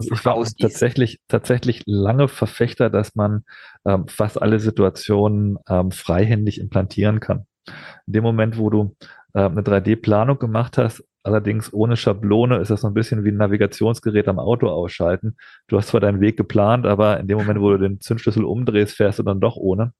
ich 0.00 0.24
war 0.24 0.40
tatsächlich, 0.60 1.18
tatsächlich 1.26 1.82
lange 1.86 2.28
Verfechter, 2.28 2.88
dass 2.88 3.16
man 3.16 3.44
ähm, 3.84 4.06
fast 4.06 4.40
alle 4.40 4.60
Situationen 4.60 5.58
ähm, 5.68 5.90
freihändig 5.90 6.60
implantieren 6.60 7.18
kann. 7.18 7.46
In 8.06 8.12
dem 8.12 8.22
Moment, 8.22 8.58
wo 8.58 8.70
du 8.70 8.94
äh, 9.34 9.40
eine 9.40 9.62
3D-Planung 9.62 10.38
gemacht 10.38 10.78
hast, 10.78 11.04
allerdings 11.24 11.72
ohne 11.72 11.96
Schablone, 11.96 12.58
ist 12.58 12.70
das 12.70 12.82
so 12.82 12.86
ein 12.86 12.94
bisschen 12.94 13.24
wie 13.24 13.30
ein 13.30 13.36
Navigationsgerät 13.38 14.28
am 14.28 14.38
Auto 14.38 14.68
ausschalten. 14.68 15.36
Du 15.66 15.76
hast 15.76 15.88
zwar 15.88 16.00
deinen 16.00 16.20
Weg 16.20 16.36
geplant, 16.36 16.86
aber 16.86 17.18
in 17.18 17.26
dem 17.26 17.38
Moment, 17.38 17.60
wo 17.60 17.70
du 17.70 17.78
den 17.78 18.00
Zündschlüssel 18.00 18.44
umdrehst, 18.44 18.96
fährst 18.96 19.18
du 19.18 19.24
dann 19.24 19.40
doch 19.40 19.56
ohne. 19.56 19.94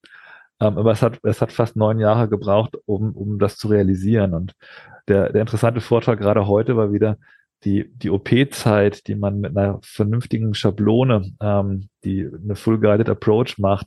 Ähm, 0.61 0.79
aber 0.79 0.93
es 0.93 1.03
hat, 1.03 1.19
es 1.23 1.41
hat 1.41 1.53
fast 1.53 1.77
neun 1.77 1.99
Jahre 1.99 2.29
gebraucht, 2.29 2.77
um, 2.87 3.13
um 3.13 3.39
das 3.39 3.57
zu 3.57 3.69
realisieren. 3.69 4.35
Und 4.35 4.55
der, 5.07 5.33
der 5.33 5.41
interessante 5.41 5.81
Vortrag 5.81 6.19
gerade 6.19 6.47
heute 6.47 6.77
war 6.77 6.93
wieder 6.93 7.17
die, 7.65 7.91
die 7.95 8.11
OP-Zeit, 8.11 9.07
die 9.09 9.15
man 9.15 9.41
mit 9.41 9.57
einer 9.57 9.81
vernünftigen 9.83 10.55
Schablone, 10.55 11.33
ähm, 11.41 11.89
die 12.05 12.27
eine 12.27 12.55
Full-Guided 12.55 13.09
Approach 13.09 13.59
macht, 13.59 13.87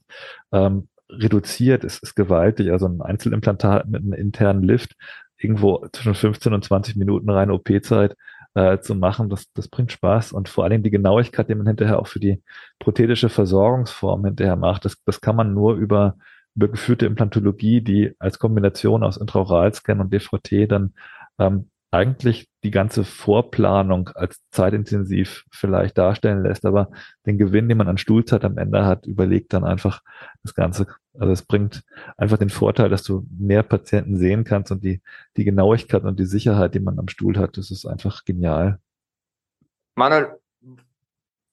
ähm, 0.51 0.87
reduziert, 1.09 1.83
ist, 1.83 2.03
ist 2.03 2.15
gewaltig. 2.15 2.71
Also 2.71 2.87
ein 2.87 3.01
Einzelimplantat 3.01 3.87
mit 3.87 4.01
einem 4.01 4.13
internen 4.13 4.63
Lift, 4.63 4.95
irgendwo 5.37 5.85
zwischen 5.91 6.15
15 6.15 6.53
und 6.53 6.63
20 6.63 6.95
Minuten 6.95 7.29
reine 7.29 7.53
OP-Zeit 7.53 8.15
äh, 8.53 8.79
zu 8.79 8.95
machen, 8.95 9.29
das, 9.29 9.51
das 9.53 9.67
bringt 9.67 9.91
Spaß. 9.91 10.33
Und 10.33 10.49
vor 10.49 10.69
Dingen 10.69 10.83
die 10.83 10.91
Genauigkeit, 10.91 11.49
die 11.49 11.55
man 11.55 11.67
hinterher 11.67 11.99
auch 11.99 12.07
für 12.07 12.19
die 12.19 12.41
prothetische 12.79 13.29
Versorgungsform 13.29 14.25
hinterher 14.25 14.55
macht, 14.55 14.85
das, 14.85 14.97
das 15.05 15.21
kann 15.21 15.35
man 15.35 15.53
nur 15.53 15.75
über 15.75 16.15
über 16.55 16.67
geführte 16.67 17.05
Implantologie, 17.05 17.81
die 17.81 18.15
als 18.19 18.39
Kombination 18.39 19.03
aus 19.03 19.17
Intraoralscan 19.17 19.99
und 20.01 20.13
DVT 20.13 20.69
dann 20.69 20.93
ähm, 21.39 21.69
eigentlich 21.91 22.47
die 22.63 22.71
ganze 22.71 23.03
Vorplanung 23.03 24.09
als 24.15 24.41
zeitintensiv 24.49 25.43
vielleicht 25.51 25.97
darstellen 25.97 26.41
lässt, 26.41 26.65
aber 26.65 26.89
den 27.25 27.37
Gewinn, 27.37 27.67
den 27.67 27.77
man 27.77 27.89
an 27.89 27.97
Stuhlzeit 27.97 28.45
am 28.45 28.57
Ende 28.57 28.85
hat, 28.85 29.05
überlegt 29.05 29.51
dann 29.51 29.65
einfach 29.65 30.01
das 30.41 30.55
Ganze. 30.55 30.87
Also 31.19 31.33
es 31.33 31.43
bringt 31.43 31.83
einfach 32.15 32.37
den 32.37 32.49
Vorteil, 32.49 32.87
dass 32.87 33.03
du 33.03 33.27
mehr 33.37 33.63
Patienten 33.63 34.17
sehen 34.17 34.45
kannst 34.45 34.71
und 34.71 34.83
die, 34.83 35.01
die 35.35 35.43
Genauigkeit 35.43 36.03
und 36.03 36.17
die 36.17 36.25
Sicherheit, 36.25 36.73
die 36.75 36.79
man 36.79 36.97
am 36.97 37.09
Stuhl 37.09 37.37
hat, 37.37 37.57
das 37.57 37.71
ist 37.71 37.85
einfach 37.85 38.23
genial. 38.23 38.79
Manuel, 39.95 40.39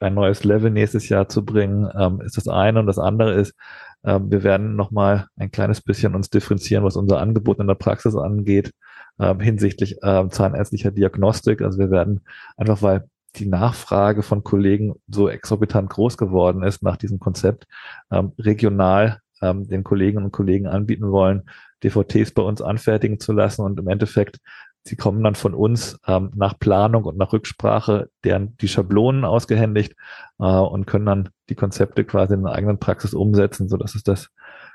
ein 0.00 0.14
neues 0.14 0.44
Level 0.44 0.70
nächstes 0.70 1.08
Jahr 1.08 1.28
zu 1.28 1.44
bringen, 1.44 1.90
ähm, 1.98 2.20
ist 2.20 2.36
das 2.36 2.48
eine. 2.48 2.80
Und 2.80 2.86
das 2.86 2.98
andere 2.98 3.34
ist, 3.34 3.54
wir 4.02 4.42
werden 4.42 4.76
nochmal 4.76 5.26
ein 5.36 5.50
kleines 5.50 5.82
bisschen 5.82 6.14
uns 6.14 6.30
differenzieren, 6.30 6.84
was 6.84 6.96
unser 6.96 7.20
Angebot 7.20 7.58
in 7.58 7.66
der 7.66 7.74
Praxis 7.74 8.16
angeht, 8.16 8.72
ähm, 9.18 9.40
hinsichtlich 9.40 9.96
ähm, 10.02 10.30
zahnärztlicher 10.30 10.90
Diagnostik. 10.90 11.60
Also 11.60 11.78
wir 11.78 11.90
werden 11.90 12.22
einfach, 12.56 12.80
weil 12.80 13.04
die 13.36 13.46
Nachfrage 13.46 14.22
von 14.22 14.42
Kollegen 14.42 14.94
so 15.08 15.28
exorbitant 15.28 15.90
groß 15.90 16.16
geworden 16.16 16.62
ist 16.62 16.82
nach 16.82 16.96
diesem 16.96 17.20
Konzept, 17.20 17.66
ähm, 18.10 18.32
regional 18.38 19.20
ähm, 19.42 19.68
den 19.68 19.84
Kolleginnen 19.84 20.24
und 20.24 20.32
Kollegen 20.32 20.66
anbieten 20.66 21.10
wollen, 21.10 21.42
DVTs 21.82 22.32
bei 22.32 22.42
uns 22.42 22.60
anfertigen 22.60 23.20
zu 23.20 23.32
lassen 23.32 23.62
und 23.62 23.78
im 23.78 23.88
Endeffekt 23.88 24.38
Sie 24.82 24.96
kommen 24.96 25.22
dann 25.22 25.34
von 25.34 25.54
uns 25.54 25.98
ähm, 26.06 26.30
nach 26.34 26.58
Planung 26.58 27.04
und 27.04 27.18
nach 27.18 27.32
Rücksprache 27.32 28.08
deren 28.24 28.56
die 28.58 28.68
Schablonen 28.68 29.24
ausgehändigt 29.24 29.94
äh, 30.38 30.44
und 30.44 30.86
können 30.86 31.06
dann 31.06 31.28
die 31.48 31.54
Konzepte 31.54 32.04
quasi 32.04 32.34
in 32.34 32.42
der 32.42 32.52
eigenen 32.52 32.78
Praxis 32.78 33.12
umsetzen. 33.12 33.68
So, 33.68 33.76
das 33.76 33.94
ist 33.94 34.08
das 34.08 34.30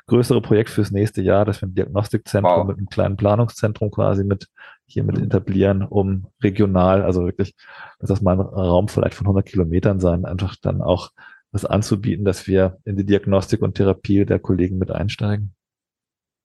größere 0.07 0.41
Projekt 0.41 0.69
fürs 0.69 0.91
nächste 0.91 1.21
Jahr, 1.21 1.45
dass 1.45 1.61
wir 1.61 1.67
ein 1.67 1.73
Diagnostikzentrum 1.73 2.59
wow. 2.59 2.67
mit 2.67 2.77
einem 2.77 2.89
kleinen 2.89 3.17
Planungszentrum 3.17 3.89
quasi 3.89 4.23
mit 4.23 4.47
hier 4.87 5.03
mit 5.03 5.17
etablieren, 5.17 5.81
um 5.81 6.27
regional, 6.43 7.01
also 7.01 7.25
wirklich, 7.25 7.55
dass 7.99 8.09
das 8.09 8.21
mal 8.21 8.33
ein 8.33 8.41
Raum 8.41 8.87
vielleicht 8.87 9.15
von 9.15 9.25
100 9.25 9.45
Kilometern 9.45 9.99
sein, 9.99 10.25
einfach 10.25 10.55
dann 10.61 10.81
auch 10.81 11.09
das 11.51 11.65
anzubieten, 11.65 12.25
dass 12.25 12.47
wir 12.47 12.77
in 12.85 12.97
die 12.97 13.05
Diagnostik 13.05 13.61
und 13.61 13.75
Therapie 13.75 14.25
der 14.25 14.39
Kollegen 14.39 14.77
mit 14.77 14.91
einsteigen. 14.91 15.55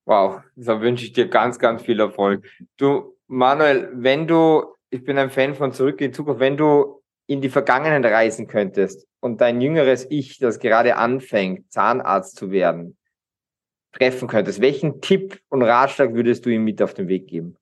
Wow, 0.06 0.40
da 0.56 0.80
wünsche 0.80 1.04
ich 1.04 1.12
dir 1.12 1.28
ganz, 1.28 1.58
ganz 1.58 1.82
viel 1.82 2.00
Erfolg. 2.00 2.46
Du, 2.78 3.16
Manuel, 3.30 3.90
wenn 3.94 4.26
du, 4.26 4.64
ich 4.90 5.04
bin 5.04 5.16
ein 5.16 5.30
Fan 5.30 5.54
von 5.54 5.72
Zurück 5.72 6.00
in 6.00 6.10
die 6.10 6.16
Zukunft, 6.16 6.40
wenn 6.40 6.56
du 6.56 7.00
in 7.28 7.40
die 7.40 7.48
Vergangenheit 7.48 8.04
reisen 8.04 8.48
könntest 8.48 9.06
und 9.20 9.40
dein 9.40 9.60
jüngeres 9.60 10.04
Ich, 10.10 10.38
das 10.38 10.58
gerade 10.58 10.96
anfängt, 10.96 11.70
Zahnarzt 11.70 12.36
zu 12.36 12.50
werden, 12.50 12.98
treffen 13.92 14.26
könntest, 14.26 14.60
welchen 14.60 15.00
Tipp 15.00 15.38
und 15.48 15.62
Ratschlag 15.62 16.12
würdest 16.12 16.44
du 16.44 16.50
ihm 16.50 16.64
mit 16.64 16.82
auf 16.82 16.92
den 16.92 17.06
Weg 17.06 17.28
geben? 17.28 17.56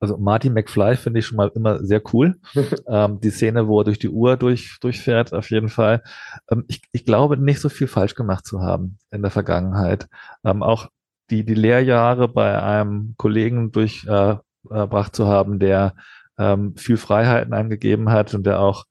Also 0.00 0.16
Marty 0.16 0.50
McFly 0.50 0.96
finde 0.96 1.20
ich 1.20 1.26
schon 1.26 1.36
mal 1.36 1.52
immer 1.54 1.84
sehr 1.84 2.02
cool. 2.12 2.40
ähm, 2.88 3.20
die 3.20 3.30
Szene, 3.30 3.68
wo 3.68 3.80
er 3.80 3.84
durch 3.84 4.00
die 4.00 4.08
Uhr 4.08 4.36
durch, 4.36 4.78
durchfährt, 4.80 5.32
auf 5.32 5.50
jeden 5.50 5.68
Fall. 5.68 6.02
Ähm, 6.50 6.64
ich, 6.66 6.82
ich 6.90 7.04
glaube, 7.04 7.36
nicht 7.36 7.60
so 7.60 7.68
viel 7.68 7.86
falsch 7.86 8.16
gemacht 8.16 8.44
zu 8.46 8.62
haben 8.62 8.98
in 9.12 9.22
der 9.22 9.30
Vergangenheit. 9.30 10.08
Ähm, 10.44 10.64
auch 10.64 10.88
die, 11.30 11.44
die 11.44 11.54
Lehrjahre 11.54 12.26
bei 12.26 12.60
einem 12.60 13.14
Kollegen 13.16 13.70
durch 13.70 14.04
äh, 14.08 14.36
gebracht 14.68 15.14
zu 15.14 15.26
haben, 15.26 15.58
der 15.58 15.94
ähm, 16.38 16.76
viel 16.76 16.96
Freiheiten 16.96 17.52
angegeben 17.52 18.10
hat 18.10 18.34
und 18.34 18.46
der 18.46 18.60
auch 18.60 18.84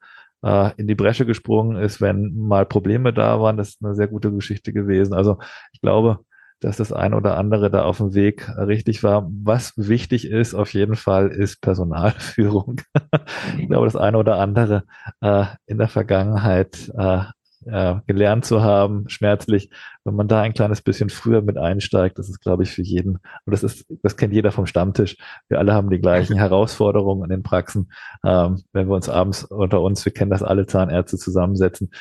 äh, 0.43 0.71
in 0.77 0.87
die 0.87 0.95
Bresche 0.95 1.25
gesprungen 1.25 1.77
ist, 1.77 2.01
wenn 2.01 2.35
mal 2.35 2.65
Probleme 2.65 3.13
da 3.13 3.39
waren. 3.39 3.57
Das 3.57 3.69
ist 3.69 3.83
eine 3.83 3.95
sehr 3.95 4.07
gute 4.07 4.31
Geschichte 4.31 4.73
gewesen. 4.73 5.13
Also 5.13 5.39
ich 5.71 5.81
glaube, 5.81 6.19
dass 6.59 6.77
das 6.77 6.91
eine 6.91 7.15
oder 7.15 7.37
andere 7.37 7.69
da 7.69 7.83
auf 7.83 7.97
dem 7.97 8.13
Weg 8.13 8.49
richtig 8.57 9.03
war. 9.03 9.29
Was 9.43 9.73
wichtig 9.75 10.27
ist, 10.27 10.55
auf 10.55 10.73
jeden 10.73 10.95
Fall, 10.95 11.29
ist 11.29 11.61
Personalführung. 11.61 12.81
ich 13.57 13.67
glaube, 13.67 13.85
das 13.85 13.95
eine 13.95 14.17
oder 14.17 14.39
andere 14.39 14.83
äh, 15.21 15.45
in 15.67 15.77
der 15.77 15.87
Vergangenheit 15.87 16.91
äh, 16.97 17.23
äh, 17.67 17.95
gelernt 18.07 18.45
zu 18.45 18.63
haben, 18.63 19.07
schmerzlich, 19.09 19.69
wenn 20.03 20.15
man 20.15 20.27
da 20.27 20.41
ein 20.41 20.53
kleines 20.53 20.81
bisschen 20.81 21.09
früher 21.09 21.41
mit 21.41 21.57
einsteigt, 21.57 22.17
das 22.17 22.29
ist, 22.29 22.39
glaube 22.39 22.63
ich, 22.63 22.71
für 22.71 22.81
jeden, 22.81 23.15
und 23.15 23.51
das 23.51 23.63
ist, 23.63 23.85
das 24.03 24.17
kennt 24.17 24.33
jeder 24.33 24.51
vom 24.51 24.65
Stammtisch. 24.65 25.17
Wir 25.49 25.59
alle 25.59 25.73
haben 25.73 25.89
die 25.89 25.99
gleichen 25.99 26.35
Herausforderungen 26.37 27.23
in 27.23 27.29
den 27.29 27.43
Praxen. 27.43 27.91
Ähm, 28.23 28.63
wenn 28.73 28.87
wir 28.87 28.95
uns 28.95 29.09
abends 29.09 29.43
unter 29.43 29.81
uns, 29.81 30.05
wir 30.05 30.13
kennen 30.13 30.31
das 30.31 30.43
alle 30.43 30.65
Zahnärzte 30.65 31.17
zusammensetzen. 31.17 31.91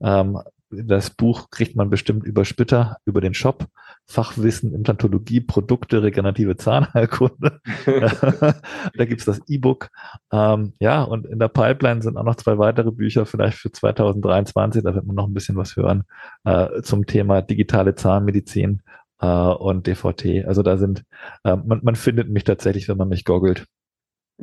Ähm, 0.00 0.38
das 0.82 1.10
Buch 1.10 1.50
kriegt 1.50 1.76
man 1.76 1.90
bestimmt 1.90 2.24
über 2.24 2.44
Spitter, 2.44 2.98
über 3.04 3.20
den 3.20 3.34
Shop. 3.34 3.66
Fachwissen, 4.06 4.74
Implantologie, 4.74 5.40
Produkte, 5.40 6.02
regenerative 6.02 6.56
Zahnheilkunde. 6.56 7.60
da 7.86 9.04
gibt's 9.04 9.24
das 9.24 9.40
E-Book. 9.48 9.88
Ähm, 10.30 10.74
ja, 10.78 11.02
und 11.02 11.26
in 11.26 11.38
der 11.38 11.48
Pipeline 11.48 12.02
sind 12.02 12.16
auch 12.18 12.24
noch 12.24 12.36
zwei 12.36 12.58
weitere 12.58 12.90
Bücher, 12.90 13.24
vielleicht 13.24 13.58
für 13.58 13.72
2023. 13.72 14.82
Da 14.82 14.94
wird 14.94 15.06
man 15.06 15.16
noch 15.16 15.26
ein 15.26 15.34
bisschen 15.34 15.56
was 15.56 15.76
hören 15.76 16.04
äh, 16.44 16.82
zum 16.82 17.06
Thema 17.06 17.40
digitale 17.40 17.94
Zahnmedizin 17.94 18.82
äh, 19.20 19.26
und 19.26 19.86
DVT. 19.86 20.44
Also 20.46 20.62
da 20.62 20.76
sind, 20.76 21.04
äh, 21.44 21.56
man, 21.56 21.80
man 21.82 21.96
findet 21.96 22.28
mich 22.28 22.44
tatsächlich, 22.44 22.88
wenn 22.88 22.98
man 22.98 23.08
mich 23.08 23.24
googelt. 23.24 23.66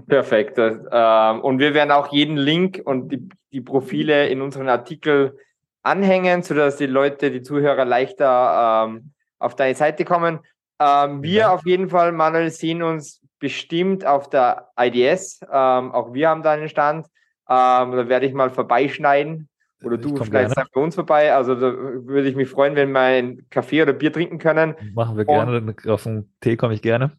Perfekt. 0.08 0.58
Ähm, 0.58 1.41
und 1.41 1.60
wir 1.60 1.74
werden 1.74 1.91
auch 1.91 2.12
jeden 2.12 2.38
Link 2.38 2.82
und 2.84 3.10
die, 3.12 3.30
die 3.52 3.62
Profile 3.62 4.28
in 4.30 4.41
unseren 4.41 4.70
Artikel 4.70 5.38
anhängen, 5.84 6.44
sodass 6.44 6.78
die 6.78 6.86
Leute, 6.86 7.32
die 7.32 7.41
Zuhörer 7.41 7.86
leichter 7.86 8.88
ähm, 8.88 9.12
auf 9.39 9.56
deine 9.56 9.76
Seite 9.76 10.06
kommen. 10.06 10.39
Ähm, 10.80 11.24
wir 11.24 11.32
ja. 11.32 11.54
auf 11.54 11.65
jeden 11.65 11.89
Fall, 11.89 12.12
Manuel, 12.12 12.50
sehen 12.52 12.84
uns 12.84 13.22
bestimmt 13.39 14.06
auf 14.06 14.30
der 14.30 14.70
IDS. 14.80 15.41
Ähm, 15.52 15.91
auch 15.91 16.13
wir 16.13 16.30
haben 16.30 16.44
da 16.44 16.52
einen 16.52 16.70
Stand. 16.70 17.08
Ähm, 17.50 17.91
da 17.91 18.08
werde 18.08 18.26
ich 18.26 18.34
mal 18.34 18.50
vorbeischneiden. 18.50 19.50
Oder 19.84 19.98
du 19.98 20.15
schneidest 20.24 20.56
bei 20.74 20.82
uns 20.82 20.96
vorbei. 20.96 21.34
Also 21.34 21.56
da 21.56 21.74
würde 21.74 22.30
ich 22.30 22.36
mich 22.36 22.48
freuen, 22.48 22.76
wenn 22.76 22.91
wir 22.91 23.00
einen 23.00 23.50
Kaffee 23.50 23.82
oder 23.82 23.94
Bier 23.94 24.13
trinken 24.13 24.38
können. 24.38 24.76
Machen 24.94 25.17
wir 25.17 25.26
gerne. 25.26 25.58
Und 25.58 25.88
auf 25.89 26.04
den 26.04 26.32
Tee 26.39 26.56
komme 26.56 26.76
ich 26.76 26.84
gerne. 26.84 27.17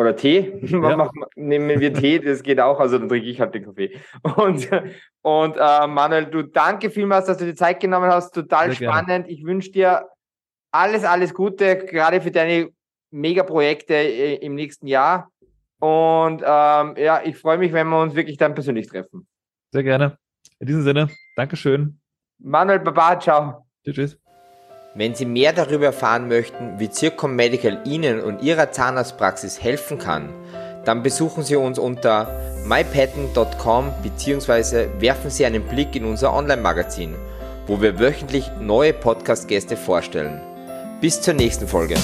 Oder 0.00 0.16
Tee. 0.16 0.58
Ja. 0.62 1.10
Nehmen 1.36 1.78
wir 1.78 1.92
Tee, 1.92 2.20
das 2.20 2.42
geht 2.42 2.58
auch. 2.58 2.80
Also 2.80 2.98
dann 2.98 3.10
trinke 3.10 3.28
ich 3.28 3.38
halt 3.38 3.54
den 3.54 3.66
Kaffee. 3.66 4.00
Und, 4.34 4.66
und 5.20 5.56
äh, 5.58 5.86
Manuel, 5.86 6.24
du 6.24 6.42
danke 6.42 6.88
vielmals, 6.88 7.26
dass 7.26 7.36
du 7.36 7.44
die 7.44 7.54
Zeit 7.54 7.80
genommen 7.80 8.10
hast. 8.10 8.32
Total 8.32 8.72
Sehr 8.72 8.88
spannend. 8.88 9.08
Gerne. 9.08 9.28
Ich 9.28 9.44
wünsche 9.44 9.70
dir 9.70 10.08
alles, 10.72 11.04
alles 11.04 11.34
Gute, 11.34 11.76
gerade 11.76 12.22
für 12.22 12.30
deine 12.30 12.70
Megaprojekte 13.10 13.92
äh, 13.92 14.36
im 14.36 14.54
nächsten 14.54 14.86
Jahr. 14.86 15.30
Und 15.80 16.40
ähm, 16.46 16.94
ja, 16.96 17.20
ich 17.22 17.36
freue 17.36 17.58
mich, 17.58 17.74
wenn 17.74 17.88
wir 17.88 18.00
uns 18.00 18.14
wirklich 18.14 18.38
dann 18.38 18.54
persönlich 18.54 18.88
treffen. 18.88 19.26
Sehr 19.70 19.82
gerne. 19.82 20.16
In 20.60 20.66
diesem 20.66 20.82
Sinne, 20.82 21.10
Dankeschön. 21.36 22.00
Manuel 22.38 22.80
Baba, 22.80 23.20
ciao. 23.20 23.66
Tschüss. 23.84 23.94
tschüss. 23.96 24.19
Wenn 24.94 25.14
Sie 25.14 25.24
mehr 25.24 25.52
darüber 25.52 25.86
erfahren 25.86 26.26
möchten, 26.26 26.78
wie 26.78 26.90
Zircom 26.90 27.36
Medical 27.36 27.80
Ihnen 27.84 28.20
und 28.20 28.42
Ihrer 28.42 28.72
Zahnarztpraxis 28.72 29.62
helfen 29.62 29.98
kann, 29.98 30.30
dann 30.84 31.04
besuchen 31.04 31.44
Sie 31.44 31.54
uns 31.54 31.78
unter 31.78 32.28
mypatent.com 32.66 33.92
bzw. 34.02 34.88
werfen 34.98 35.30
Sie 35.30 35.46
einen 35.46 35.62
Blick 35.62 35.94
in 35.94 36.04
unser 36.04 36.34
Online-Magazin, 36.34 37.14
wo 37.68 37.80
wir 37.80 38.00
wöchentlich 38.00 38.50
neue 38.58 38.92
Podcast-Gäste 38.92 39.76
vorstellen. 39.76 40.40
Bis 41.00 41.20
zur 41.20 41.34
nächsten 41.34 41.68
Folge. 41.68 41.94